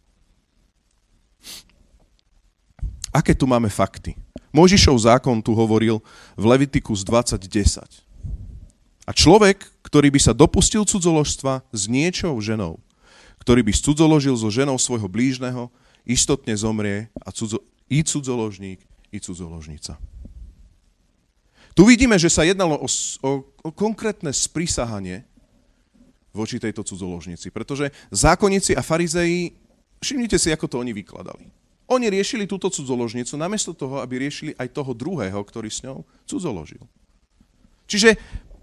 Aké 3.11 3.35
tu 3.35 3.51
máme 3.51 3.67
fakty? 3.67 4.15
Možišov 4.55 5.03
zákon 5.03 5.43
tu 5.43 5.59
hovoril 5.59 5.99
v 6.39 6.45
Levitikus 6.47 7.03
20.10. 7.03 7.83
A 9.03 9.11
človek, 9.11 9.67
ktorý 9.83 10.15
by 10.15 10.21
sa 10.23 10.31
dopustil 10.31 10.87
cudzoložstva 10.87 11.67
s 11.75 11.83
niečou 11.91 12.39
ženou, 12.39 12.79
ktorý 13.43 13.67
by 13.67 13.75
cudzoložil 13.75 14.39
so 14.39 14.47
ženou 14.47 14.79
svojho 14.79 15.11
blížneho, 15.11 15.75
istotne 16.07 16.55
zomrie 16.55 17.11
a 17.19 17.35
cudzo, 17.35 17.59
i 17.91 18.07
cudzoložník, 18.07 18.79
i 19.11 19.19
cudzoložnica. 19.19 19.99
Tu 21.73 21.83
vidíme, 21.89 22.21
že 22.21 22.29
sa 22.29 22.45
jednalo 22.45 22.77
o, 22.77 22.89
o, 23.25 23.31
o 23.65 23.71
konkrétne 23.73 24.29
sprísahanie 24.29 25.25
voči 26.33 26.61
tejto 26.61 26.85
cudzoložnici, 26.85 27.53
pretože 27.53 27.93
zákonníci 28.13 28.77
a 28.77 28.83
farizeji, 28.85 29.57
všimnite 30.01 30.37
si, 30.41 30.49
ako 30.53 30.69
to 30.69 30.77
oni 30.81 30.93
vykladali. 30.97 31.49
Oni 31.93 32.09
riešili 32.09 32.49
túto 32.49 32.73
cudzoložnicu 32.73 33.37
namiesto 33.37 33.77
toho, 33.77 34.01
aby 34.01 34.25
riešili 34.25 34.57
aj 34.57 34.73
toho 34.73 34.97
druhého, 34.97 35.37
ktorý 35.37 35.69
s 35.69 35.85
ňou 35.85 36.09
cudzoložil. 36.25 36.81
Čiže 37.85 38.17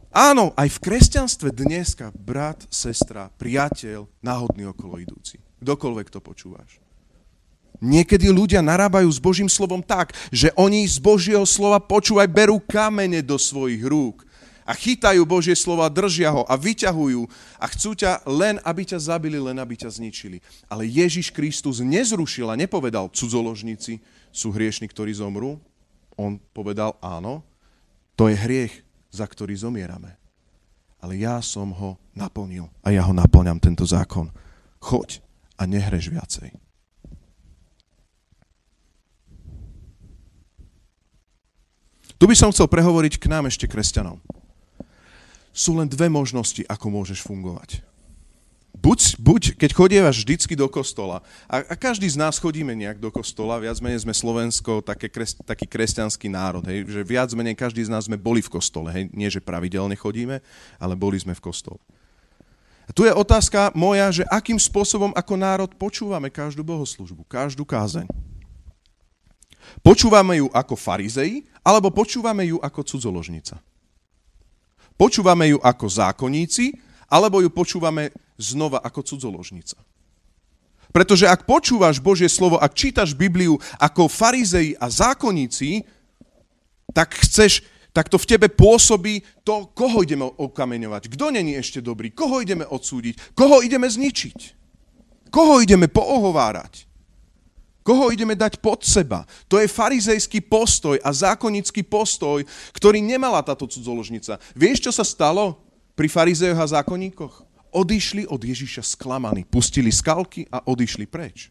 áno, 0.10 0.58
aj 0.58 0.66
v 0.74 0.82
kresťanstve 0.82 1.54
dneska 1.54 2.10
brat, 2.18 2.66
sestra, 2.74 3.30
priateľ, 3.38 4.10
náhodný 4.25 4.74
okolo 4.74 4.98
idúci. 4.98 5.38
Kdokoľvek 5.62 6.08
to 6.10 6.20
počúvaš. 6.25 6.82
Niekedy 7.79 8.27
ľudia 8.27 8.59
narábajú 8.59 9.07
s 9.07 9.24
Božím 9.24 9.48
slovom 9.48 9.79
tak, 9.79 10.12
že 10.36 10.51
oni 10.59 10.83
z 10.83 11.00
Božieho 11.00 11.48
slova 11.48 11.79
počúvaj, 11.79 12.27
berú 12.27 12.59
kamene 12.59 13.24
do 13.24 13.39
svojich 13.39 13.79
rúk 13.88 14.27
a 14.69 14.77
chytajú 14.77 15.25
Božie 15.25 15.57
slova, 15.57 15.89
držia 15.89 16.29
ho 16.29 16.45
a 16.45 16.53
vyťahujú 16.53 17.25
a 17.57 17.65
chcú 17.71 17.98
ťa 17.98 18.21
len, 18.29 18.62
aby 18.62 18.86
ťa 18.86 19.01
zabili, 19.01 19.41
len 19.41 19.57
aby 19.57 19.74
ťa 19.74 19.98
zničili. 19.98 20.43
Ale 20.69 20.86
Ježiš 20.86 21.33
Kristus 21.33 21.81
nezrušil 21.81 22.45
a 22.51 22.59
nepovedal, 22.59 23.09
cudzoložníci 23.09 23.98
sú 24.29 24.53
hriešni, 24.53 24.86
ktorí 24.86 25.09
zomrú. 25.17 25.57
On 26.13 26.38
povedal, 26.53 26.93
áno, 27.01 27.41
to 28.13 28.29
je 28.29 28.38
hriech, 28.38 28.86
za 29.09 29.25
ktorý 29.25 29.57
zomierame. 29.57 30.19
Ale 31.01 31.17
ja 31.17 31.41
som 31.41 31.74
ho 31.74 31.98
naplnil 32.12 32.69
a 32.83 32.93
ja 32.93 33.07
ho 33.07 33.15
naplňam, 33.15 33.57
tento 33.57 33.88
zákon. 33.88 34.29
Choď 34.83 35.24
a 35.57 35.65
nehreš 35.65 36.12
viacej. 36.13 36.68
Tu 42.19 42.27
by 42.27 42.35
som 42.35 42.51
chcel 42.51 42.67
prehovoriť 42.67 43.15
k 43.15 43.31
nám 43.31 43.47
ešte 43.47 43.63
kresťanom. 43.63 44.19
Sú 45.55 45.79
len 45.79 45.88
dve 45.88 46.11
možnosti, 46.11 46.67
ako 46.67 46.91
môžeš 46.91 47.23
fungovať. 47.23 47.79
Buď, 48.79 49.19
buď 49.19 49.43
keď 49.59 49.71
chodievaš 49.75 50.23
vždycky 50.23 50.55
do 50.55 50.67
kostola, 50.71 51.19
a, 51.51 51.63
a 51.67 51.75
každý 51.75 52.07
z 52.07 52.15
nás 52.15 52.39
chodíme 52.39 52.71
nejak 52.75 53.01
do 53.01 53.11
kostola, 53.11 53.59
viac 53.59 53.75
menej 53.83 54.07
sme 54.07 54.15
Slovensko, 54.15 54.79
také 54.79 55.11
kres, 55.11 55.35
taký 55.35 55.67
kresťanský 55.67 56.31
národ, 56.31 56.63
hej, 56.63 56.88
že 56.88 57.01
viac 57.03 57.27
menej 57.35 57.59
každý 57.59 57.83
z 57.83 57.91
nás 57.91 58.07
sme 58.07 58.15
boli 58.15 58.39
v 58.39 58.47
kostole, 58.47 58.88
hej, 58.93 59.11
nie 59.11 59.27
že 59.27 59.43
pravidelne 59.43 59.99
chodíme, 59.99 60.39
ale 60.79 60.93
boli 60.95 61.19
sme 61.19 61.35
v 61.35 61.43
kostole. 61.43 61.81
A 62.88 62.95
tu 62.95 63.03
je 63.03 63.11
otázka 63.11 63.75
moja, 63.75 64.09
že 64.15 64.23
akým 64.31 64.57
spôsobom 64.57 65.11
ako 65.11 65.33
národ 65.35 65.71
počúvame 65.75 66.31
každú 66.31 66.63
bohoslužbu, 66.63 67.27
každú 67.27 67.67
kázeň. 67.67 68.07
Počúvame 69.79 70.41
ju 70.41 70.47
ako 70.51 70.75
farizei, 70.75 71.45
alebo 71.63 71.93
počúvame 71.93 72.49
ju 72.49 72.57
ako 72.59 72.81
cudzoložnica. 72.83 73.61
Počúvame 74.99 75.55
ju 75.55 75.57
ako 75.63 75.85
zákonníci, 75.88 76.75
alebo 77.07 77.39
ju 77.39 77.49
počúvame 77.49 78.11
znova 78.35 78.83
ako 78.83 79.05
cudzoložnica. 79.05 79.79
Pretože 80.89 81.29
ak 81.29 81.45
počúvaš 81.45 82.01
Božie 82.01 82.25
slovo, 82.25 82.57
ak 82.57 82.73
čítaš 82.73 83.13
Bibliu 83.13 83.61
ako 83.77 84.09
farizei 84.09 84.73
a 84.81 84.89
zákonníci, 84.89 85.85
tak 86.89 87.13
chceš, 87.13 87.61
tak 87.93 88.09
to 88.09 88.17
v 88.17 88.25
tebe 88.25 88.47
pôsobí 88.49 89.21
to, 89.45 89.69
koho 89.77 90.01
ideme 90.01 90.25
okameňovať, 90.25 91.13
kto 91.13 91.29
není 91.29 91.53
ešte 91.53 91.85
dobrý, 91.85 92.09
koho 92.09 92.41
ideme 92.41 92.65
odsúdiť, 92.65 93.38
koho 93.38 93.61
ideme 93.61 93.85
zničiť, 93.85 94.38
koho 95.29 95.61
ideme 95.61 95.85
poohovárať. 95.85 96.88
Koho 97.89 98.13
ideme 98.13 98.38
dať 98.38 98.62
pod 98.62 98.86
seba? 98.86 99.25
To 99.50 99.58
je 99.58 99.65
farizejský 99.65 100.46
postoj 100.46 101.01
a 101.01 101.10
zákonický 101.10 101.81
postoj, 101.81 102.46
ktorý 102.69 103.01
nemala 103.01 103.41
táto 103.41 103.65
cudzoložnica. 103.65 104.38
Vieš, 104.53 104.86
čo 104.86 104.91
sa 104.93 105.01
stalo 105.01 105.58
pri 105.98 106.05
farizejoch 106.05 106.62
a 106.62 106.69
zákonníkoch? 106.69 107.50
Odišli 107.74 108.29
od 108.29 108.38
Ježiša 108.46 108.93
sklamaní, 108.93 109.41
pustili 109.41 109.89
skalky 109.89 110.46
a 110.53 110.62
odišli 110.69 111.10
preč. 111.10 111.50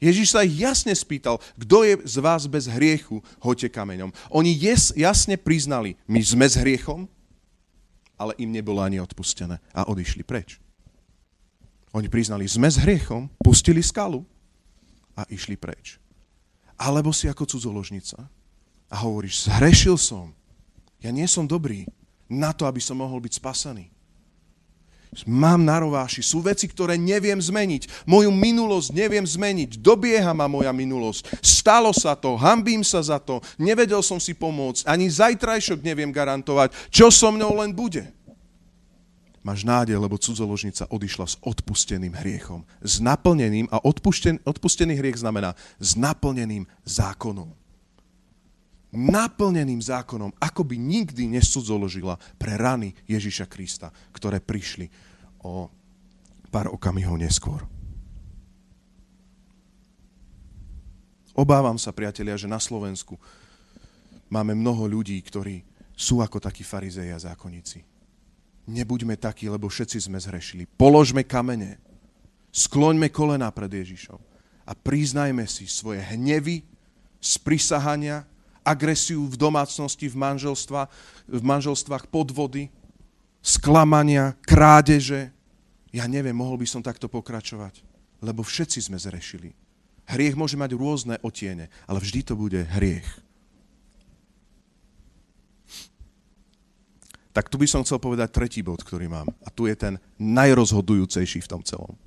Ježiš 0.00 0.32
sa 0.32 0.48
ich 0.48 0.56
jasne 0.56 0.96
spýtal, 0.96 1.36
kto 1.60 1.84
je 1.84 2.00
z 2.08 2.16
vás 2.24 2.48
bez 2.48 2.64
hriechu, 2.64 3.20
hoďte 3.36 3.68
kameňom. 3.68 4.16
Oni 4.32 4.48
jes, 4.48 4.96
jasne 4.96 5.36
priznali, 5.36 6.00
my 6.08 6.24
sme 6.24 6.48
s 6.48 6.56
hriechom, 6.56 7.04
ale 8.16 8.32
im 8.40 8.48
nebolo 8.48 8.80
ani 8.80 8.96
odpustené 8.96 9.60
a 9.76 9.84
odišli 9.92 10.24
preč. 10.24 10.56
Oni 11.92 12.08
priznali, 12.08 12.48
sme 12.48 12.72
s 12.72 12.80
hriechom, 12.80 13.28
pustili 13.44 13.84
skalu 13.84 14.24
a 15.14 15.22
išli 15.30 15.54
preč. 15.54 15.98
Alebo 16.74 17.14
si 17.14 17.30
ako 17.30 17.46
cudzoložnica 17.46 18.18
a 18.90 18.96
hovoríš, 18.98 19.46
zhrešil 19.46 19.94
som, 19.94 20.34
ja 20.98 21.14
nie 21.14 21.26
som 21.30 21.46
dobrý 21.46 21.86
na 22.26 22.50
to, 22.50 22.66
aby 22.66 22.82
som 22.82 22.98
mohol 22.98 23.22
byť 23.22 23.38
spasený. 23.38 23.94
Mám 25.22 25.62
na 25.62 25.78
rováši, 25.78 26.26
sú 26.26 26.42
veci, 26.42 26.66
ktoré 26.66 26.98
neviem 26.98 27.38
zmeniť. 27.38 28.02
Moju 28.02 28.34
minulosť 28.34 28.90
neviem 28.90 29.22
zmeniť. 29.22 29.78
Dobieha 29.78 30.34
ma 30.34 30.50
moja 30.50 30.74
minulosť. 30.74 31.38
Stalo 31.38 31.94
sa 31.94 32.18
to, 32.18 32.34
hambím 32.34 32.82
sa 32.82 32.98
za 32.98 33.22
to, 33.22 33.38
nevedel 33.54 34.02
som 34.02 34.18
si 34.18 34.34
pomôcť, 34.34 34.82
ani 34.90 35.06
zajtrajšok 35.06 35.86
neviem 35.86 36.10
garantovať, 36.10 36.74
čo 36.90 37.14
so 37.14 37.30
mnou 37.30 37.54
len 37.62 37.70
bude 37.70 38.10
máš 39.44 39.62
nádej, 39.68 40.00
lebo 40.00 40.16
cudzoložnica 40.16 40.88
odišla 40.88 41.26
s 41.28 41.36
odpusteným 41.44 42.16
hriechom. 42.16 42.64
S 42.80 42.98
naplneným, 42.98 43.68
a 43.68 43.78
odpušten, 43.84 44.40
odpustený 44.40 44.96
hriech 44.96 45.20
znamená 45.20 45.52
s 45.76 45.94
naplneným 46.00 46.64
zákonom. 46.88 47.52
Naplneným 48.94 49.84
zákonom, 49.84 50.32
ako 50.40 50.64
by 50.64 50.80
nikdy 50.80 51.28
nesudzoložila 51.28 52.16
pre 52.40 52.56
rany 52.56 52.96
Ježiša 53.04 53.44
Krista, 53.52 53.92
ktoré 54.16 54.40
prišli 54.40 54.88
o 55.44 55.68
pár 56.48 56.72
okamihov 56.72 57.20
neskôr. 57.20 57.60
Obávam 61.34 61.76
sa, 61.76 61.90
priatelia, 61.90 62.38
že 62.38 62.46
na 62.46 62.62
Slovensku 62.62 63.18
máme 64.30 64.54
mnoho 64.54 64.86
ľudí, 64.86 65.18
ktorí 65.20 65.66
sú 65.98 66.22
ako 66.22 66.38
takí 66.38 66.62
farizei 66.62 67.10
a 67.10 67.18
zákonníci 67.18 67.93
Nebuďme 68.64 69.20
takí, 69.20 69.44
lebo 69.48 69.68
všetci 69.68 70.08
sme 70.08 70.16
zhrešili. 70.16 70.64
Položme 70.64 71.20
kamene. 71.20 71.76
Skloňme 72.54 73.12
kolena 73.12 73.52
pred 73.52 73.68
Ježišom. 73.68 74.16
A 74.64 74.72
priznajme 74.72 75.44
si 75.44 75.68
svoje 75.68 76.00
hnevy, 76.00 76.64
sprisahania, 77.20 78.24
agresiu 78.64 79.28
v 79.28 79.36
domácnosti, 79.36 80.08
v, 80.08 80.16
manželstva, 80.16 80.88
v 81.28 81.42
manželstvách, 81.44 82.08
podvody, 82.08 82.72
sklamania, 83.44 84.32
krádeže. 84.48 85.28
Ja 85.92 86.08
neviem, 86.08 86.32
mohol 86.32 86.56
by 86.56 86.66
som 86.66 86.80
takto 86.80 87.12
pokračovať, 87.12 87.84
lebo 88.24 88.40
všetci 88.40 88.88
sme 88.88 88.96
zrešili. 88.96 89.52
Hriech 90.08 90.36
môže 90.36 90.56
mať 90.56 90.72
rôzne 90.76 91.16
otiene, 91.20 91.68
ale 91.84 92.00
vždy 92.00 92.20
to 92.24 92.34
bude 92.36 92.60
hriech. 92.76 93.23
Tak 97.34 97.50
tu 97.50 97.58
by 97.58 97.66
som 97.66 97.82
chcel 97.82 97.98
povedať 97.98 98.30
tretí 98.30 98.62
bod, 98.62 98.86
ktorý 98.86 99.10
mám. 99.10 99.26
A 99.42 99.50
tu 99.50 99.66
je 99.66 99.74
ten 99.74 99.98
najrozhodujúcejší 100.22 101.42
v 101.42 101.50
tom 101.50 101.66
celom. 101.66 101.98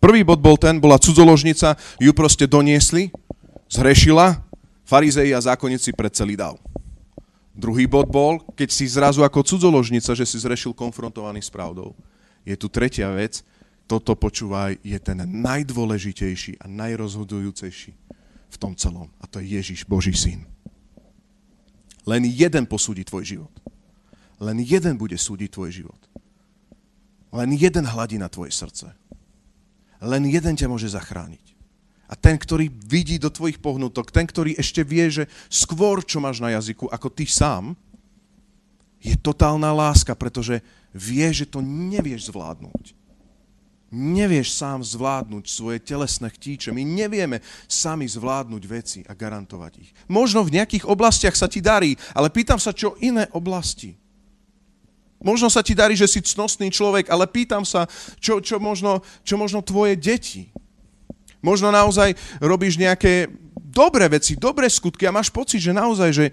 Prvý 0.00 0.24
bod 0.24 0.40
bol 0.40 0.56
ten, 0.56 0.80
bola 0.80 0.96
cudzoložnica, 0.96 1.76
ju 2.00 2.12
proste 2.16 2.48
doniesli, 2.48 3.12
zhrešila, 3.68 4.40
farizei 4.88 5.36
a 5.36 5.44
zákonníci 5.44 5.92
pred 5.92 6.12
celý 6.16 6.32
dal. 6.32 6.56
Druhý 7.52 7.84
bod 7.84 8.08
bol, 8.08 8.40
keď 8.56 8.68
si 8.72 8.88
zrazu 8.88 9.20
ako 9.20 9.44
cudzoložnica, 9.44 10.16
že 10.16 10.24
si 10.24 10.40
zrešil 10.40 10.72
konfrontovaný 10.72 11.44
s 11.44 11.52
pravdou. 11.52 11.92
Je 12.44 12.56
tu 12.56 12.72
tretia 12.72 13.12
vec, 13.12 13.44
toto 13.84 14.16
počúvaj, 14.16 14.80
je 14.80 14.96
ten 14.96 15.16
najdôležitejší 15.24 16.60
a 16.60 16.66
najrozhodujúcejší 16.68 17.92
v 18.48 18.56
tom 18.56 18.72
celom. 18.72 19.12
A 19.20 19.28
to 19.28 19.44
je 19.44 19.60
Ježiš, 19.60 19.84
Boží 19.84 20.16
syn. 20.16 20.44
Len 22.06 22.22
jeden 22.24 22.64
posúdi 22.64 23.02
tvoj 23.02 23.24
život. 23.26 23.52
Len 24.36 24.60
jeden 24.60 25.00
bude 25.00 25.16
súdiť 25.16 25.48
tvoj 25.48 25.70
život. 25.72 26.00
Len 27.32 27.50
jeden 27.56 27.84
hladí 27.88 28.20
na 28.20 28.28
tvoje 28.28 28.52
srdce. 28.52 28.92
Len 30.00 30.22
jeden 30.28 30.54
ťa 30.56 30.68
môže 30.68 30.92
zachrániť. 30.92 31.56
A 32.06 32.14
ten, 32.14 32.38
ktorý 32.38 32.70
vidí 32.70 33.18
do 33.18 33.32
tvojich 33.32 33.58
pohnutok, 33.58 34.14
ten, 34.14 34.28
ktorý 34.28 34.54
ešte 34.54 34.86
vie, 34.86 35.10
že 35.10 35.24
skôr, 35.50 36.06
čo 36.06 36.22
máš 36.22 36.38
na 36.38 36.54
jazyku, 36.54 36.86
ako 36.86 37.08
ty 37.10 37.26
sám, 37.26 37.74
je 39.02 39.18
totálna 39.18 39.74
láska, 39.74 40.14
pretože 40.14 40.62
vie, 40.94 41.26
že 41.34 41.50
to 41.50 41.58
nevieš 41.60 42.30
zvládnuť. 42.30 42.94
Nevieš 43.90 44.54
sám 44.54 44.82
zvládnuť 44.82 45.44
svoje 45.46 45.78
telesné 45.78 46.30
chtíče. 46.30 46.74
My 46.74 46.82
nevieme 46.82 47.42
sami 47.70 48.06
zvládnuť 48.06 48.62
veci 48.66 49.00
a 49.06 49.14
garantovať 49.14 49.72
ich. 49.78 49.90
Možno 50.10 50.42
v 50.42 50.58
nejakých 50.58 50.86
oblastiach 50.90 51.38
sa 51.38 51.46
ti 51.46 51.62
darí, 51.62 51.94
ale 52.14 52.30
pýtam 52.30 52.58
sa, 52.58 52.74
čo 52.74 52.98
iné 52.98 53.30
oblasti. 53.34 53.94
Možno 55.20 55.48
sa 55.48 55.64
ti 55.64 55.72
darí, 55.72 55.96
že 55.96 56.08
si 56.08 56.20
cnostný 56.20 56.68
človek, 56.68 57.08
ale 57.08 57.24
pýtam 57.26 57.64
sa, 57.64 57.88
čo, 58.20 58.38
čo, 58.38 58.60
možno, 58.60 59.00
čo 59.24 59.40
možno 59.40 59.64
tvoje 59.64 59.96
deti. 59.96 60.52
Možno 61.40 61.72
naozaj 61.72 62.16
robíš 62.40 62.76
nejaké 62.76 63.30
dobré 63.76 64.08
veci, 64.08 64.40
dobré 64.40 64.72
skutky 64.72 65.04
a 65.04 65.12
máš 65.12 65.28
pocit, 65.28 65.60
že 65.60 65.76
naozaj, 65.76 66.10
že 66.12 66.24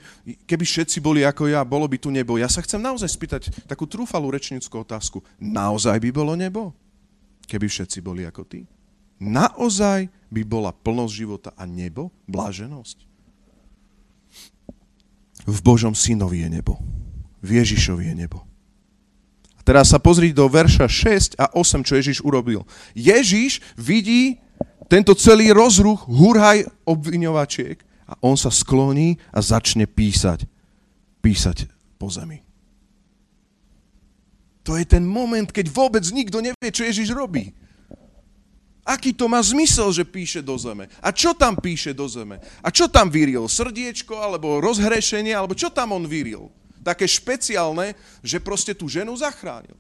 keby 0.47 0.63
všetci 0.63 1.03
boli 1.03 1.27
ako 1.27 1.51
ja, 1.51 1.67
bolo 1.67 1.83
by 1.91 1.99
tu 1.99 2.07
nebo. 2.07 2.39
Ja 2.39 2.47
sa 2.47 2.63
chcem 2.63 2.79
naozaj 2.79 3.11
spýtať 3.11 3.41
takú 3.67 3.83
trúfalú 3.83 4.31
rečnickú 4.31 4.79
otázku. 4.79 5.19
Naozaj 5.43 5.99
by 5.99 6.09
bolo 6.15 6.39
nebo? 6.39 6.71
Keby 7.43 7.67
všetci 7.67 7.99
boli 7.99 8.23
ako 8.23 8.47
ty? 8.47 8.63
Naozaj 9.19 10.07
by 10.31 10.41
bola 10.47 10.71
plnosť 10.71 11.13
života 11.13 11.49
a 11.59 11.67
nebo, 11.67 12.15
bláženosť? 12.31 12.97
V 15.43 15.59
Božom 15.59 15.91
synovi 15.91 16.47
je 16.47 16.49
nebo. 16.49 16.79
V 17.43 17.59
Ježišovi 17.59 18.07
je 18.11 18.15
nebo. 18.15 18.47
Teraz 19.63 19.96
sa 19.96 20.00
pozri 20.00 20.36
do 20.36 20.43
verša 20.51 20.88
6 20.91 21.39
a 21.39 21.48
8, 21.55 21.88
čo 21.88 21.96
Ježiš 21.96 22.20
urobil. 22.20 22.67
Ježiš 22.91 23.63
vidí 23.79 24.43
tento 24.91 25.15
celý 25.15 25.55
rozruch, 25.55 26.03
hurhaj 26.05 26.67
obviňovačiek 26.84 27.79
a 28.12 28.20
on 28.20 28.36
sa 28.36 28.51
skloní 28.51 29.15
a 29.32 29.39
začne 29.39 29.88
písať. 29.88 30.43
Písať 31.24 31.72
po 31.96 32.12
zemi. 32.12 32.43
To 34.67 34.75
je 34.75 34.84
ten 34.88 35.03
moment, 35.03 35.48
keď 35.48 35.72
vôbec 35.72 36.03
nikto 36.12 36.43
nevie, 36.43 36.72
čo 36.72 36.88
Ježiš 36.88 37.15
robí. 37.15 37.51
Aký 38.84 39.15
to 39.15 39.32
má 39.32 39.39
zmysel, 39.39 39.96
že 39.96 40.03
píše 40.03 40.43
do 40.43 40.60
zeme? 40.60 40.91
A 41.00 41.15
čo 41.15 41.32
tam 41.32 41.55
píše 41.55 41.96
do 41.96 42.03
zeme? 42.03 42.43
A 42.60 42.67
čo 42.67 42.91
tam 42.91 43.08
vyril? 43.08 43.48
Srdiečko, 43.48 44.20
alebo 44.20 44.60
rozhrešenie, 44.60 45.32
alebo 45.32 45.55
čo 45.55 45.72
tam 45.72 45.96
on 45.96 46.03
vyril? 46.03 46.51
Také 46.83 47.07
špeciálne, 47.07 47.95
že 48.19 48.43
proste 48.43 48.75
tú 48.75 48.91
ženu 48.91 49.15
zachránil. 49.15 49.79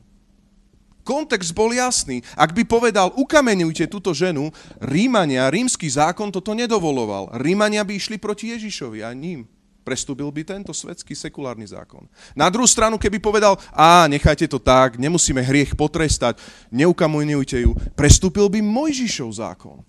Kontext 1.03 1.51
bol 1.51 1.75
jasný. 1.75 2.23
Ak 2.39 2.55
by 2.55 2.63
povedal, 2.63 3.11
ukamenujte 3.19 3.91
túto 3.91 4.15
ženu, 4.15 4.55
Rímania, 4.79 5.51
rímsky 5.51 5.91
zákon 5.91 6.31
toto 6.31 6.55
nedovoloval. 6.55 7.35
Rímania 7.43 7.83
by 7.83 7.99
išli 7.99 8.15
proti 8.15 8.55
Ježišovi 8.55 9.03
a 9.03 9.11
ním. 9.11 9.43
Prestúbil 9.83 10.31
by 10.31 10.47
tento 10.47 10.71
svetský 10.71 11.11
sekulárny 11.11 11.67
zákon. 11.67 12.07
Na 12.39 12.47
druhú 12.47 12.63
stranu, 12.63 12.95
keby 12.95 13.19
povedal, 13.19 13.59
a 13.75 14.07
nechajte 14.07 14.47
to 14.47 14.63
tak, 14.63 14.95
nemusíme 14.95 15.43
hriech 15.43 15.75
potrestať, 15.75 16.39
neukamenujte 16.71 17.67
ju, 17.67 17.75
prestúpil 17.91 18.47
by 18.47 18.63
Mojžišov 18.63 19.43
zákon. 19.43 19.83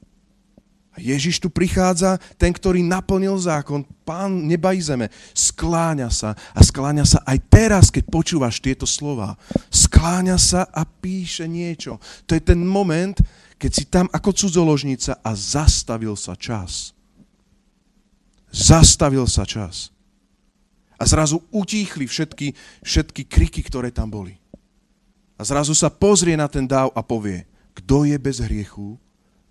Ježiš 0.94 1.42
tu 1.42 1.50
prichádza, 1.50 2.22
ten, 2.38 2.54
ktorý 2.54 2.86
naplnil 2.86 3.34
zákon, 3.34 3.82
pán 4.06 4.46
neba 4.46 4.70
i 4.70 4.78
zeme, 4.78 5.10
skláňa 5.34 6.06
sa 6.10 6.38
a 6.54 6.60
skláňa 6.62 7.02
sa 7.02 7.18
aj 7.26 7.38
teraz, 7.50 7.84
keď 7.90 8.06
počúvaš 8.06 8.62
tieto 8.62 8.86
slova. 8.86 9.34
Skláňa 9.74 10.38
sa 10.38 10.70
a 10.70 10.86
píše 10.86 11.50
niečo. 11.50 11.98
To 12.30 12.38
je 12.38 12.42
ten 12.42 12.62
moment, 12.62 13.18
keď 13.58 13.70
si 13.74 13.84
tam 13.90 14.06
ako 14.14 14.30
cudzoložnica 14.30 15.18
a 15.18 15.30
zastavil 15.34 16.14
sa 16.14 16.38
čas. 16.38 16.94
Zastavil 18.54 19.26
sa 19.26 19.42
čas. 19.42 19.90
A 20.94 21.02
zrazu 21.10 21.42
utíchli 21.50 22.06
všetky, 22.06 22.54
všetky 22.86 23.26
kriky, 23.26 23.66
ktoré 23.66 23.90
tam 23.90 24.14
boli. 24.14 24.38
A 25.34 25.42
zrazu 25.42 25.74
sa 25.74 25.90
pozrie 25.90 26.38
na 26.38 26.46
ten 26.46 26.62
dáv 26.62 26.94
a 26.94 27.02
povie, 27.02 27.42
kto 27.74 28.06
je 28.06 28.14
bez 28.14 28.38
hriechu, 28.38 28.94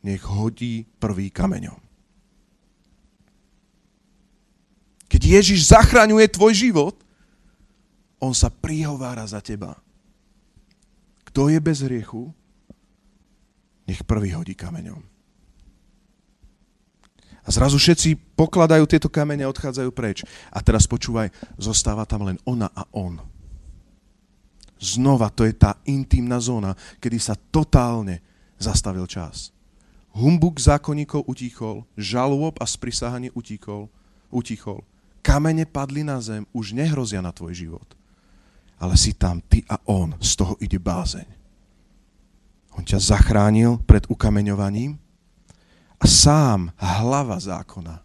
nech 0.04 0.22
hodí 0.28 0.84
prvý 1.00 1.32
kameňom. 1.32 1.80
Keď 5.08 5.22
Ježiš 5.22 5.72
zachraňuje 5.72 6.28
tvoj 6.28 6.52
život, 6.52 6.96
on 8.20 8.36
sa 8.36 8.52
prihovára 8.52 9.24
za 9.24 9.40
teba. 9.40 9.80
Kto 11.32 11.48
je 11.48 11.60
bez 11.64 11.86
hriechu, 11.86 12.34
nech 13.88 14.04
prvý 14.04 14.36
hodí 14.36 14.56
kameňom. 14.58 15.14
A 17.44 17.50
zrazu 17.52 17.76
všetci 17.76 18.16
pokladajú 18.40 18.88
tieto 18.88 19.12
kamene 19.12 19.44
a 19.44 19.52
odchádzajú 19.52 19.92
preč. 19.92 20.24
A 20.48 20.64
teraz 20.64 20.88
počúvaj, 20.88 21.28
zostáva 21.60 22.08
tam 22.08 22.24
len 22.24 22.40
ona 22.48 22.72
a 22.72 22.88
on. 22.96 23.20
Znova 24.80 25.32
to 25.32 25.44
je 25.44 25.54
tá 25.56 25.80
intimná 25.88 26.40
zóna, 26.40 26.76
kedy 27.04 27.20
sa 27.20 27.36
totálne 27.36 28.24
zastavil 28.60 29.04
čas. 29.08 29.53
Humbuk 30.14 30.62
zákonníkov 30.62 31.26
utíchol, 31.26 31.90
žalob 31.98 32.62
a 32.62 32.66
sprisahanie 32.70 33.34
utíchol, 33.34 33.90
utichol. 34.30 34.86
Kamene 35.26 35.66
padli 35.66 36.06
na 36.06 36.22
zem, 36.22 36.46
už 36.54 36.78
nehrozia 36.78 37.24
na 37.24 37.34
tvoj 37.34 37.58
život. 37.58 37.88
Ale 38.78 38.94
si 38.94 39.18
tam 39.18 39.42
ty 39.42 39.66
a 39.66 39.82
on, 39.90 40.14
z 40.22 40.32
toho 40.38 40.54
ide 40.62 40.78
bázeň. 40.78 41.26
On 42.78 42.84
ťa 42.86 43.00
zachránil 43.02 43.82
pred 43.86 44.06
ukameňovaním 44.10 44.98
a 45.98 46.06
sám, 46.06 46.74
hlava 46.78 47.38
zákona, 47.38 48.02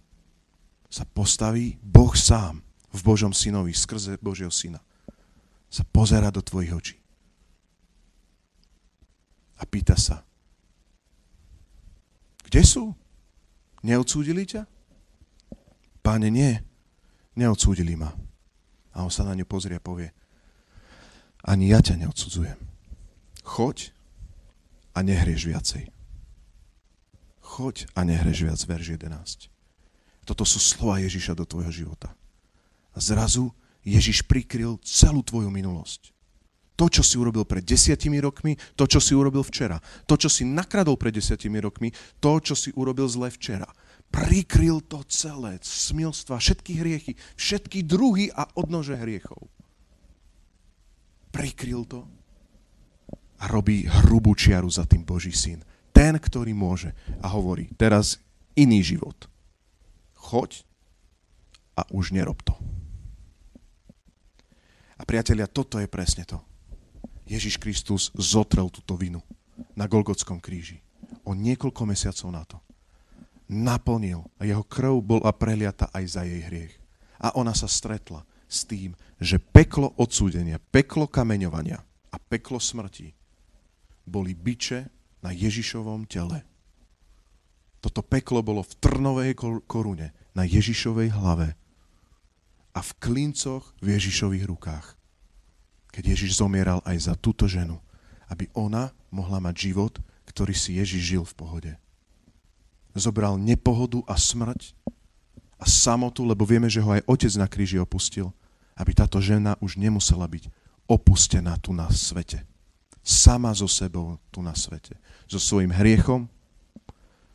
sa 0.88 1.04
postaví 1.04 1.76
Boh 1.84 2.16
sám 2.16 2.64
v 2.92 3.00
Božom 3.04 3.32
synovi, 3.36 3.76
skrze 3.76 4.16
Božieho 4.20 4.52
syna. 4.52 4.80
Sa 5.68 5.84
pozera 5.84 6.32
do 6.32 6.40
tvojich 6.40 6.72
očí. 6.72 6.96
A 9.60 9.66
pýta 9.68 9.98
sa, 9.98 10.24
kde 12.48 12.62
sú? 12.64 12.96
Neodsúdili 13.84 14.48
ťa? 14.48 14.64
Páne, 16.00 16.32
nie. 16.32 16.56
Neodsúdili 17.36 17.94
ma. 17.94 18.10
A 18.96 19.04
on 19.04 19.12
sa 19.12 19.22
na 19.22 19.36
ňu 19.36 19.44
pozrie 19.44 19.76
a 19.76 19.84
povie, 19.84 20.10
ani 21.44 21.70
ja 21.70 21.78
ťa 21.78 22.02
neodsudzujem. 22.02 22.58
Choď 23.46 23.94
a 24.96 25.04
nehrieš 25.06 25.46
viacej. 25.46 25.84
Choď 27.44 27.86
a 27.94 28.02
nehrieš 28.02 28.44
viac, 28.44 28.60
verš 28.66 28.98
11. 28.98 29.52
Toto 30.26 30.44
sú 30.44 30.58
slova 30.58 30.98
Ježiša 31.00 31.38
do 31.38 31.46
tvojho 31.46 31.70
života. 31.70 32.12
A 32.92 32.98
zrazu 32.98 33.54
Ježiš 33.86 34.26
prikryl 34.26 34.76
celú 34.82 35.22
tvoju 35.22 35.48
minulosť. 35.48 36.12
To, 36.78 36.86
čo 36.86 37.02
si 37.02 37.18
urobil 37.18 37.42
pred 37.42 37.66
desiatimi 37.66 38.22
rokmi, 38.22 38.54
to, 38.78 38.86
čo 38.86 39.02
si 39.02 39.10
urobil 39.10 39.42
včera. 39.42 39.82
To, 40.06 40.14
čo 40.14 40.30
si 40.30 40.46
nakradol 40.46 40.94
pred 40.94 41.10
desiatimi 41.10 41.58
rokmi, 41.58 41.90
to, 42.22 42.38
čo 42.38 42.54
si 42.54 42.70
urobil 42.78 43.10
zle 43.10 43.34
včera. 43.34 43.66
Prikryl 44.14 44.78
to 44.86 45.02
celé, 45.10 45.58
smilstva, 45.58 46.38
všetky 46.38 46.78
hriechy, 46.78 47.12
všetky 47.34 47.82
druhy 47.82 48.30
a 48.30 48.46
odnože 48.54 48.94
hriechov. 48.94 49.50
Prikryl 51.34 51.82
to 51.84 52.06
a 53.38 53.44
robí 53.46 53.86
hrubú 53.86 54.34
čiaru 54.38 54.70
za 54.70 54.86
tým 54.86 55.02
Boží 55.02 55.34
syn. 55.34 55.62
Ten, 55.90 56.14
ktorý 56.18 56.54
môže 56.54 56.94
a 57.18 57.26
hovorí, 57.30 57.70
teraz 57.74 58.22
iný 58.54 58.82
život. 58.86 59.26
Choď 60.14 60.62
a 61.74 61.86
už 61.90 62.14
nerob 62.14 62.38
to. 62.42 62.54
A 64.98 65.02
priatelia, 65.06 65.46
toto 65.46 65.78
je 65.78 65.86
presne 65.86 66.26
to. 66.26 66.47
Ježiš 67.28 67.60
Kristus 67.60 68.08
zotrel 68.16 68.72
túto 68.72 68.96
vinu 68.96 69.20
na 69.76 69.84
Golgotskom 69.84 70.40
kríži. 70.40 70.80
O 71.28 71.36
niekoľko 71.36 71.82
mesiacov 71.84 72.28
na 72.32 72.42
to. 72.48 72.56
Naplnil 73.48 74.24
a 74.40 74.48
jeho 74.48 74.64
krv 74.64 75.04
bola 75.04 75.32
preliata 75.36 75.92
aj 75.92 76.04
za 76.08 76.22
jej 76.24 76.40
hriech. 76.40 76.74
A 77.20 77.36
ona 77.36 77.52
sa 77.52 77.68
stretla 77.68 78.24
s 78.48 78.64
tým, 78.64 78.96
že 79.20 79.36
peklo 79.36 79.92
odsúdenia, 80.00 80.56
peklo 80.72 81.04
kameňovania 81.04 81.80
a 82.08 82.16
peklo 82.16 82.56
smrti 82.56 83.12
boli 84.08 84.32
byče 84.32 84.88
na 85.20 85.30
Ježišovom 85.36 86.08
tele. 86.08 86.40
Toto 87.84 88.00
peklo 88.00 88.40
bolo 88.40 88.64
v 88.64 88.72
trnovej 88.80 89.32
korune 89.68 90.16
na 90.32 90.42
Ježišovej 90.48 91.12
hlave. 91.12 91.54
a 92.78 92.80
v 92.84 92.90
klincoch 93.02 93.74
v 93.82 93.98
Ježišových 93.98 94.46
rukách. 94.46 94.97
Keď 95.92 96.04
Ježiš 96.14 96.38
zomieral 96.38 96.84
aj 96.84 97.10
za 97.10 97.14
túto 97.16 97.48
ženu, 97.48 97.80
aby 98.28 98.48
ona 98.52 98.92
mohla 99.08 99.40
mať 99.40 99.72
život, 99.72 99.94
ktorý 100.28 100.52
si 100.52 100.76
Ježiš 100.76 101.02
žil 101.16 101.24
v 101.24 101.36
pohode. 101.36 101.72
Zobral 102.92 103.40
nepohodu 103.40 104.04
a 104.04 104.14
smrť 104.14 104.76
a 105.58 105.64
samotu, 105.66 106.22
lebo 106.22 106.44
vieme, 106.44 106.68
že 106.68 106.84
ho 106.84 106.92
aj 106.92 107.06
otec 107.08 107.32
na 107.40 107.46
kríži 107.48 107.80
opustil, 107.80 108.30
aby 108.78 108.94
táto 108.94 109.18
žena 109.18 109.58
už 109.58 109.80
nemusela 109.80 110.28
byť 110.28 110.46
opustená 110.86 111.58
tu 111.58 111.74
na 111.74 111.90
svete. 111.90 112.44
Sama 113.02 113.50
so 113.56 113.66
sebou 113.66 114.20
tu 114.28 114.44
na 114.44 114.52
svete. 114.52 114.94
So 115.24 115.40
svojím 115.40 115.72
hriechom, 115.72 116.28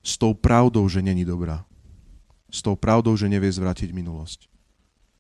s 0.04 0.20
tou 0.20 0.36
pravdou, 0.36 0.84
že 0.92 1.00
není 1.00 1.24
dobrá. 1.24 1.64
S 2.52 2.60
tou 2.60 2.76
pravdou, 2.76 3.16
že 3.16 3.32
nevie 3.32 3.50
zvrátiť 3.50 3.96
minulosť. 3.96 4.52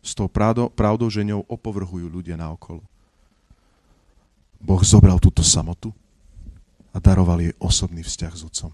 S 0.03 0.11
tou 0.11 0.27
pravdou, 0.27 0.67
pravdou 0.67 1.07
že 1.07 1.23
ňou 1.23 1.47
opovrhujú 1.47 2.11
ľudia 2.11 2.35
naokolo. 2.35 2.83
Boh 4.63 4.79
zobral 4.79 5.19
túto 5.19 5.43
samotu 5.43 5.91
a 6.95 6.97
daroval 7.03 7.43
jej 7.43 7.51
osobný 7.59 7.99
vzťah 7.99 8.33
s 8.33 8.41
otcom. 8.47 8.71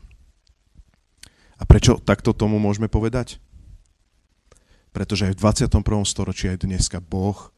A 1.59 1.63
prečo 1.65 1.97
takto 1.97 2.31
tomu 2.31 2.61
môžeme 2.61 2.85
povedať? 2.87 3.41
Pretože 4.93 5.29
aj 5.29 5.33
v 5.35 5.41
21. 5.41 5.81
storočí 6.05 6.45
aj 6.47 6.63
dneska 6.63 7.01
Boh 7.01 7.51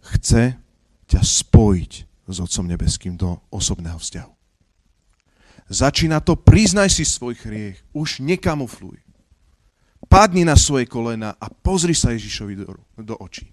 chce 0.00 0.56
ťa 1.06 1.20
spojiť 1.20 1.92
s 2.30 2.36
Otcom 2.38 2.66
Nebeským 2.66 3.14
do 3.18 3.42
osobného 3.52 3.98
vzťahu. 4.00 4.32
Začína 5.70 6.18
to, 6.18 6.34
priznaj 6.34 6.90
si 6.90 7.06
svoj 7.06 7.38
hriech, 7.46 7.78
už 7.94 8.22
nekamufluj. 8.22 8.98
Padni 10.10 10.42
na 10.42 10.58
svoje 10.58 10.90
kolena 10.90 11.38
a 11.38 11.46
pozri 11.46 11.94
sa 11.94 12.10
Ježišovi 12.10 12.54
do, 12.58 12.74
do 12.98 13.14
očí. 13.22 13.46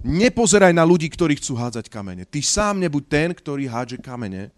Nepozeraj 0.00 0.72
na 0.72 0.80
ľudí, 0.80 1.12
ktorí 1.12 1.36
chcú 1.36 1.60
hádzať 1.60 1.92
kamene. 1.92 2.24
Ty 2.24 2.40
sám 2.40 2.80
nebuď 2.80 3.04
ten, 3.04 3.28
ktorý 3.36 3.68
hádže 3.68 4.00
kamene, 4.00 4.48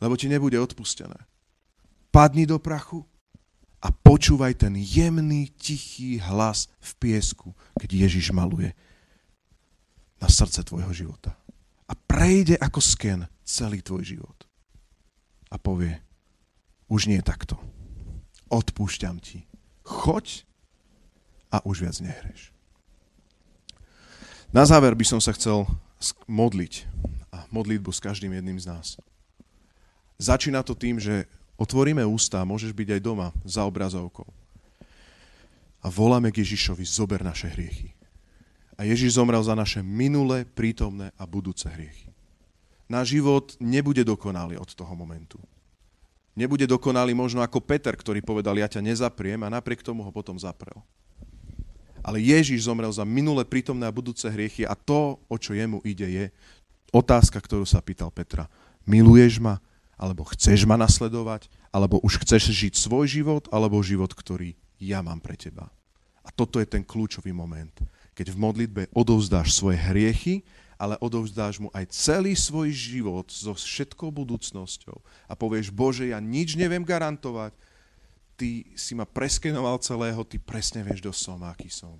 lebo 0.00 0.16
ti 0.16 0.32
nebude 0.32 0.56
odpustené. 0.56 1.16
Padni 2.08 2.48
do 2.48 2.56
prachu 2.56 3.04
a 3.84 3.92
počúvaj 3.92 4.56
ten 4.56 4.72
jemný, 4.80 5.52
tichý 5.60 6.16
hlas 6.24 6.72
v 6.80 6.90
piesku, 7.02 7.52
keď 7.76 8.08
Ježiš 8.08 8.32
maluje 8.32 8.72
na 10.22 10.28
srdce 10.30 10.64
tvojho 10.64 10.94
života. 10.94 11.36
A 11.90 11.92
prejde 11.92 12.56
ako 12.56 12.80
sken 12.80 13.28
celý 13.44 13.84
tvoj 13.84 14.06
život. 14.06 14.38
A 15.52 15.60
povie, 15.60 16.00
už 16.88 17.12
nie 17.12 17.20
takto. 17.20 17.60
Odpúšťam 18.48 19.20
ti. 19.20 19.44
Choď 19.84 20.48
a 21.52 21.60
už 21.68 21.84
viac 21.84 21.96
nehreš. 22.00 22.54
Na 24.52 24.68
záver 24.68 24.92
by 24.92 25.04
som 25.08 25.20
sa 25.20 25.32
chcel 25.32 25.64
modliť 26.28 26.84
a 27.32 27.48
modlitbu 27.48 27.88
s 27.88 28.04
každým 28.04 28.36
jedným 28.36 28.60
z 28.60 28.68
nás. 28.68 28.86
Začína 30.20 30.60
to 30.60 30.76
tým, 30.76 31.00
že 31.00 31.24
Otvoríme 31.62 32.02
ústa, 32.02 32.42
môžeš 32.42 32.74
byť 32.74 32.98
aj 32.98 33.00
doma 33.06 33.28
za 33.46 33.62
obrazovkou. 33.62 34.26
A 35.82 35.86
voláme 35.86 36.34
k 36.34 36.42
Ježišovi, 36.42 36.82
zober 36.82 37.22
naše 37.22 37.46
hriechy. 37.54 37.94
A 38.74 38.82
Ježiš 38.82 39.14
zomrel 39.14 39.38
za 39.46 39.54
naše 39.54 39.78
minulé, 39.78 40.42
prítomné 40.42 41.14
a 41.14 41.22
budúce 41.22 41.70
hriechy. 41.70 42.10
Náš 42.90 43.14
život 43.14 43.54
nebude 43.62 44.02
dokonalý 44.02 44.58
od 44.58 44.74
toho 44.74 44.90
momentu. 44.98 45.38
Nebude 46.34 46.66
dokonalý 46.66 47.14
možno 47.14 47.46
ako 47.46 47.62
Peter, 47.62 47.94
ktorý 47.94 48.24
povedal, 48.24 48.58
ja 48.58 48.66
ťa 48.66 48.82
nezapriem 48.82 49.38
a 49.46 49.52
napriek 49.52 49.86
tomu 49.86 50.02
ho 50.02 50.10
potom 50.10 50.34
zaprel. 50.34 50.74
Ale 52.02 52.18
Ježiš 52.18 52.66
zomrel 52.66 52.90
za 52.90 53.06
minulé, 53.06 53.46
prítomné 53.46 53.86
a 53.86 53.94
budúce 53.94 54.26
hriechy 54.26 54.66
a 54.66 54.74
to, 54.74 55.22
o 55.26 55.36
čo 55.38 55.54
jemu 55.54 55.78
ide, 55.86 56.06
je 56.06 56.24
otázka, 56.90 57.38
ktorú 57.38 57.62
sa 57.62 57.78
pýtal 57.78 58.10
Petra. 58.10 58.50
Miluješ 58.84 59.38
ma? 59.38 59.62
alebo 60.02 60.26
chceš 60.34 60.66
ma 60.66 60.74
nasledovať, 60.74 61.46
alebo 61.70 62.02
už 62.02 62.26
chceš 62.26 62.50
žiť 62.50 62.74
svoj 62.74 63.06
život, 63.06 63.46
alebo 63.54 63.78
život, 63.86 64.10
ktorý 64.10 64.58
ja 64.82 64.98
mám 64.98 65.22
pre 65.22 65.38
teba. 65.38 65.70
A 66.26 66.34
toto 66.34 66.58
je 66.58 66.66
ten 66.66 66.82
kľúčový 66.82 67.30
moment, 67.30 67.70
keď 68.18 68.34
v 68.34 68.40
modlitbe 68.42 68.82
odovzdáš 68.90 69.54
svoje 69.54 69.78
hriechy, 69.78 70.42
ale 70.74 70.98
odovzdáš 70.98 71.62
mu 71.62 71.70
aj 71.70 71.94
celý 71.94 72.34
svoj 72.34 72.74
život 72.74 73.30
so 73.30 73.54
všetkou 73.54 74.10
budúcnosťou 74.10 74.98
a 75.30 75.38
povieš, 75.38 75.70
Bože, 75.70 76.10
ja 76.10 76.18
nič 76.18 76.58
neviem 76.58 76.82
garantovať, 76.82 77.54
ty 78.36 78.66
si 78.74 78.92
ma 78.96 79.04
preskenoval 79.08 79.78
celého, 79.80 80.20
ty 80.24 80.38
presne 80.40 80.82
vieš, 80.82 81.04
kto 81.04 81.12
som, 81.14 81.40
aký 81.44 81.68
som. 81.68 81.96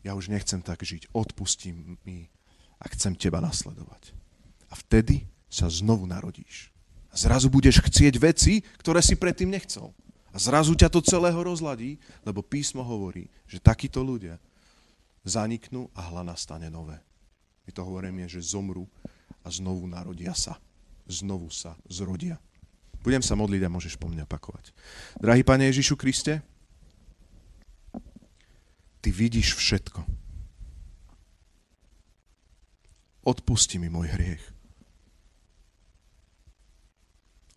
Ja 0.00 0.16
už 0.16 0.32
nechcem 0.32 0.64
tak 0.64 0.80
žiť, 0.80 1.12
odpustím 1.12 2.00
mi 2.04 2.32
a 2.80 2.88
chcem 2.92 3.12
teba 3.12 3.40
nasledovať. 3.44 4.16
A 4.72 4.74
vtedy 4.78 5.28
sa 5.50 5.68
znovu 5.68 6.08
narodíš. 6.08 6.72
A 7.10 7.18
zrazu 7.18 7.50
budeš 7.50 7.82
chcieť 7.82 8.14
veci, 8.22 8.62
ktoré 8.80 9.02
si 9.02 9.18
predtým 9.18 9.50
nechcel. 9.50 9.90
A 10.30 10.38
zrazu 10.38 10.78
ťa 10.78 10.86
to 10.88 11.02
celého 11.02 11.42
rozladí, 11.42 11.98
lebo 12.22 12.38
písmo 12.40 12.86
hovorí, 12.86 13.26
že 13.50 13.58
takíto 13.58 13.98
ľudia 13.98 14.38
zaniknú 15.26 15.90
a 15.92 16.06
hla 16.06 16.22
nastane 16.22 16.70
nové. 16.70 16.96
My 17.66 17.70
to 17.74 17.82
hovoríme, 17.82 18.24
že 18.30 18.40
zomru 18.40 18.86
a 19.42 19.50
znovu 19.50 19.90
narodia 19.90 20.32
sa. 20.32 20.56
Znovu 21.10 21.50
sa 21.50 21.74
zrodia. 21.90 22.38
Budem 23.00 23.24
sa 23.24 23.32
modliť 23.32 23.64
a 23.64 23.72
môžeš 23.72 23.96
po 23.96 24.12
mňa 24.12 24.28
pakovať. 24.28 24.76
Drahý 25.16 25.40
Pane 25.40 25.68
Ježišu 25.72 25.96
Kriste, 25.96 26.44
Ty 29.00 29.08
vidíš 29.10 29.56
všetko. 29.56 30.04
Odpusti 33.24 33.80
mi 33.80 33.88
môj 33.88 34.12
hriech. 34.12 34.44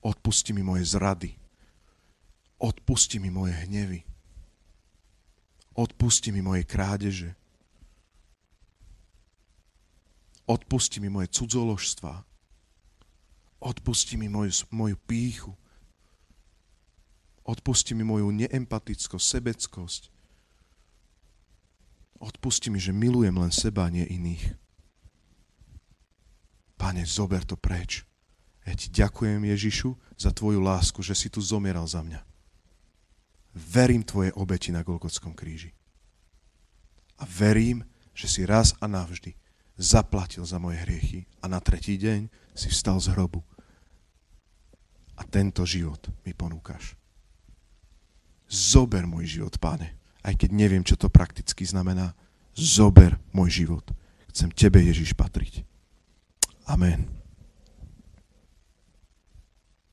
Odpusti 0.04 0.56
mi 0.56 0.64
moje 0.64 0.88
zrady. 0.88 1.36
Odpusti 2.60 3.20
mi 3.20 3.28
moje 3.28 3.52
hnevy. 3.68 4.04
Odpusti 5.76 6.32
mi 6.32 6.40
moje 6.40 6.64
krádeže. 6.64 7.36
Odpusti 10.48 11.00
mi 11.00 11.12
moje 11.12 11.28
cudzoložstva. 11.28 12.24
Odpusti 13.64 14.20
mi 14.20 14.28
moju, 14.28 14.52
moju 14.76 14.98
píchu. 15.08 15.56
Odpusti 17.48 17.96
mi 17.96 18.04
moju 18.04 18.28
neempatickosť, 18.32 19.24
sebeckosť. 19.24 20.12
Odpusti 22.20 22.68
mi, 22.68 22.80
že 22.80 22.92
milujem 22.92 23.36
len 23.40 23.52
seba, 23.52 23.88
nie 23.88 24.04
iných. 24.04 24.56
Pane, 26.76 27.08
zober 27.08 27.48
to 27.48 27.56
preč. 27.56 28.04
Ja 28.68 28.76
ti 28.76 28.92
ďakujem, 28.92 29.44
Ježišu, 29.48 29.96
za 30.20 30.32
tvoju 30.32 30.60
lásku, 30.60 31.00
že 31.04 31.16
si 31.16 31.28
tu 31.32 31.40
zomieral 31.40 31.88
za 31.88 32.04
mňa. 32.04 32.20
Verím 33.56 34.04
tvoje 34.04 34.32
obeti 34.36 34.72
na 34.72 34.84
Golgotskom 34.84 35.36
kríži. 35.36 35.72
A 37.20 37.28
verím, 37.28 37.84
že 38.12 38.28
si 38.28 38.44
raz 38.44 38.76
a 38.84 38.88
navždy 38.88 39.36
zaplatil 39.78 40.46
za 40.46 40.60
moje 40.60 40.78
hriechy 40.86 41.26
a 41.42 41.50
na 41.50 41.60
tretí 41.60 41.98
deň 41.98 42.30
si 42.54 42.68
vstal 42.70 43.02
z 43.02 43.14
hrobu. 43.14 43.42
A 45.18 45.22
tento 45.24 45.64
život 45.64 46.10
mi 46.26 46.34
ponúkaš. 46.34 46.98
Zober 48.50 49.06
môj 49.10 49.40
život, 49.40 49.56
páne, 49.58 49.98
aj 50.22 50.38
keď 50.38 50.50
neviem, 50.54 50.84
čo 50.86 50.94
to 50.94 51.10
prakticky 51.10 51.66
znamená. 51.66 52.14
Zober 52.54 53.18
môj 53.34 53.66
život. 53.66 53.86
Chcem 54.30 54.54
tebe, 54.54 54.82
Ježiš, 54.82 55.18
patriť. 55.18 55.66
Amen. 56.70 57.23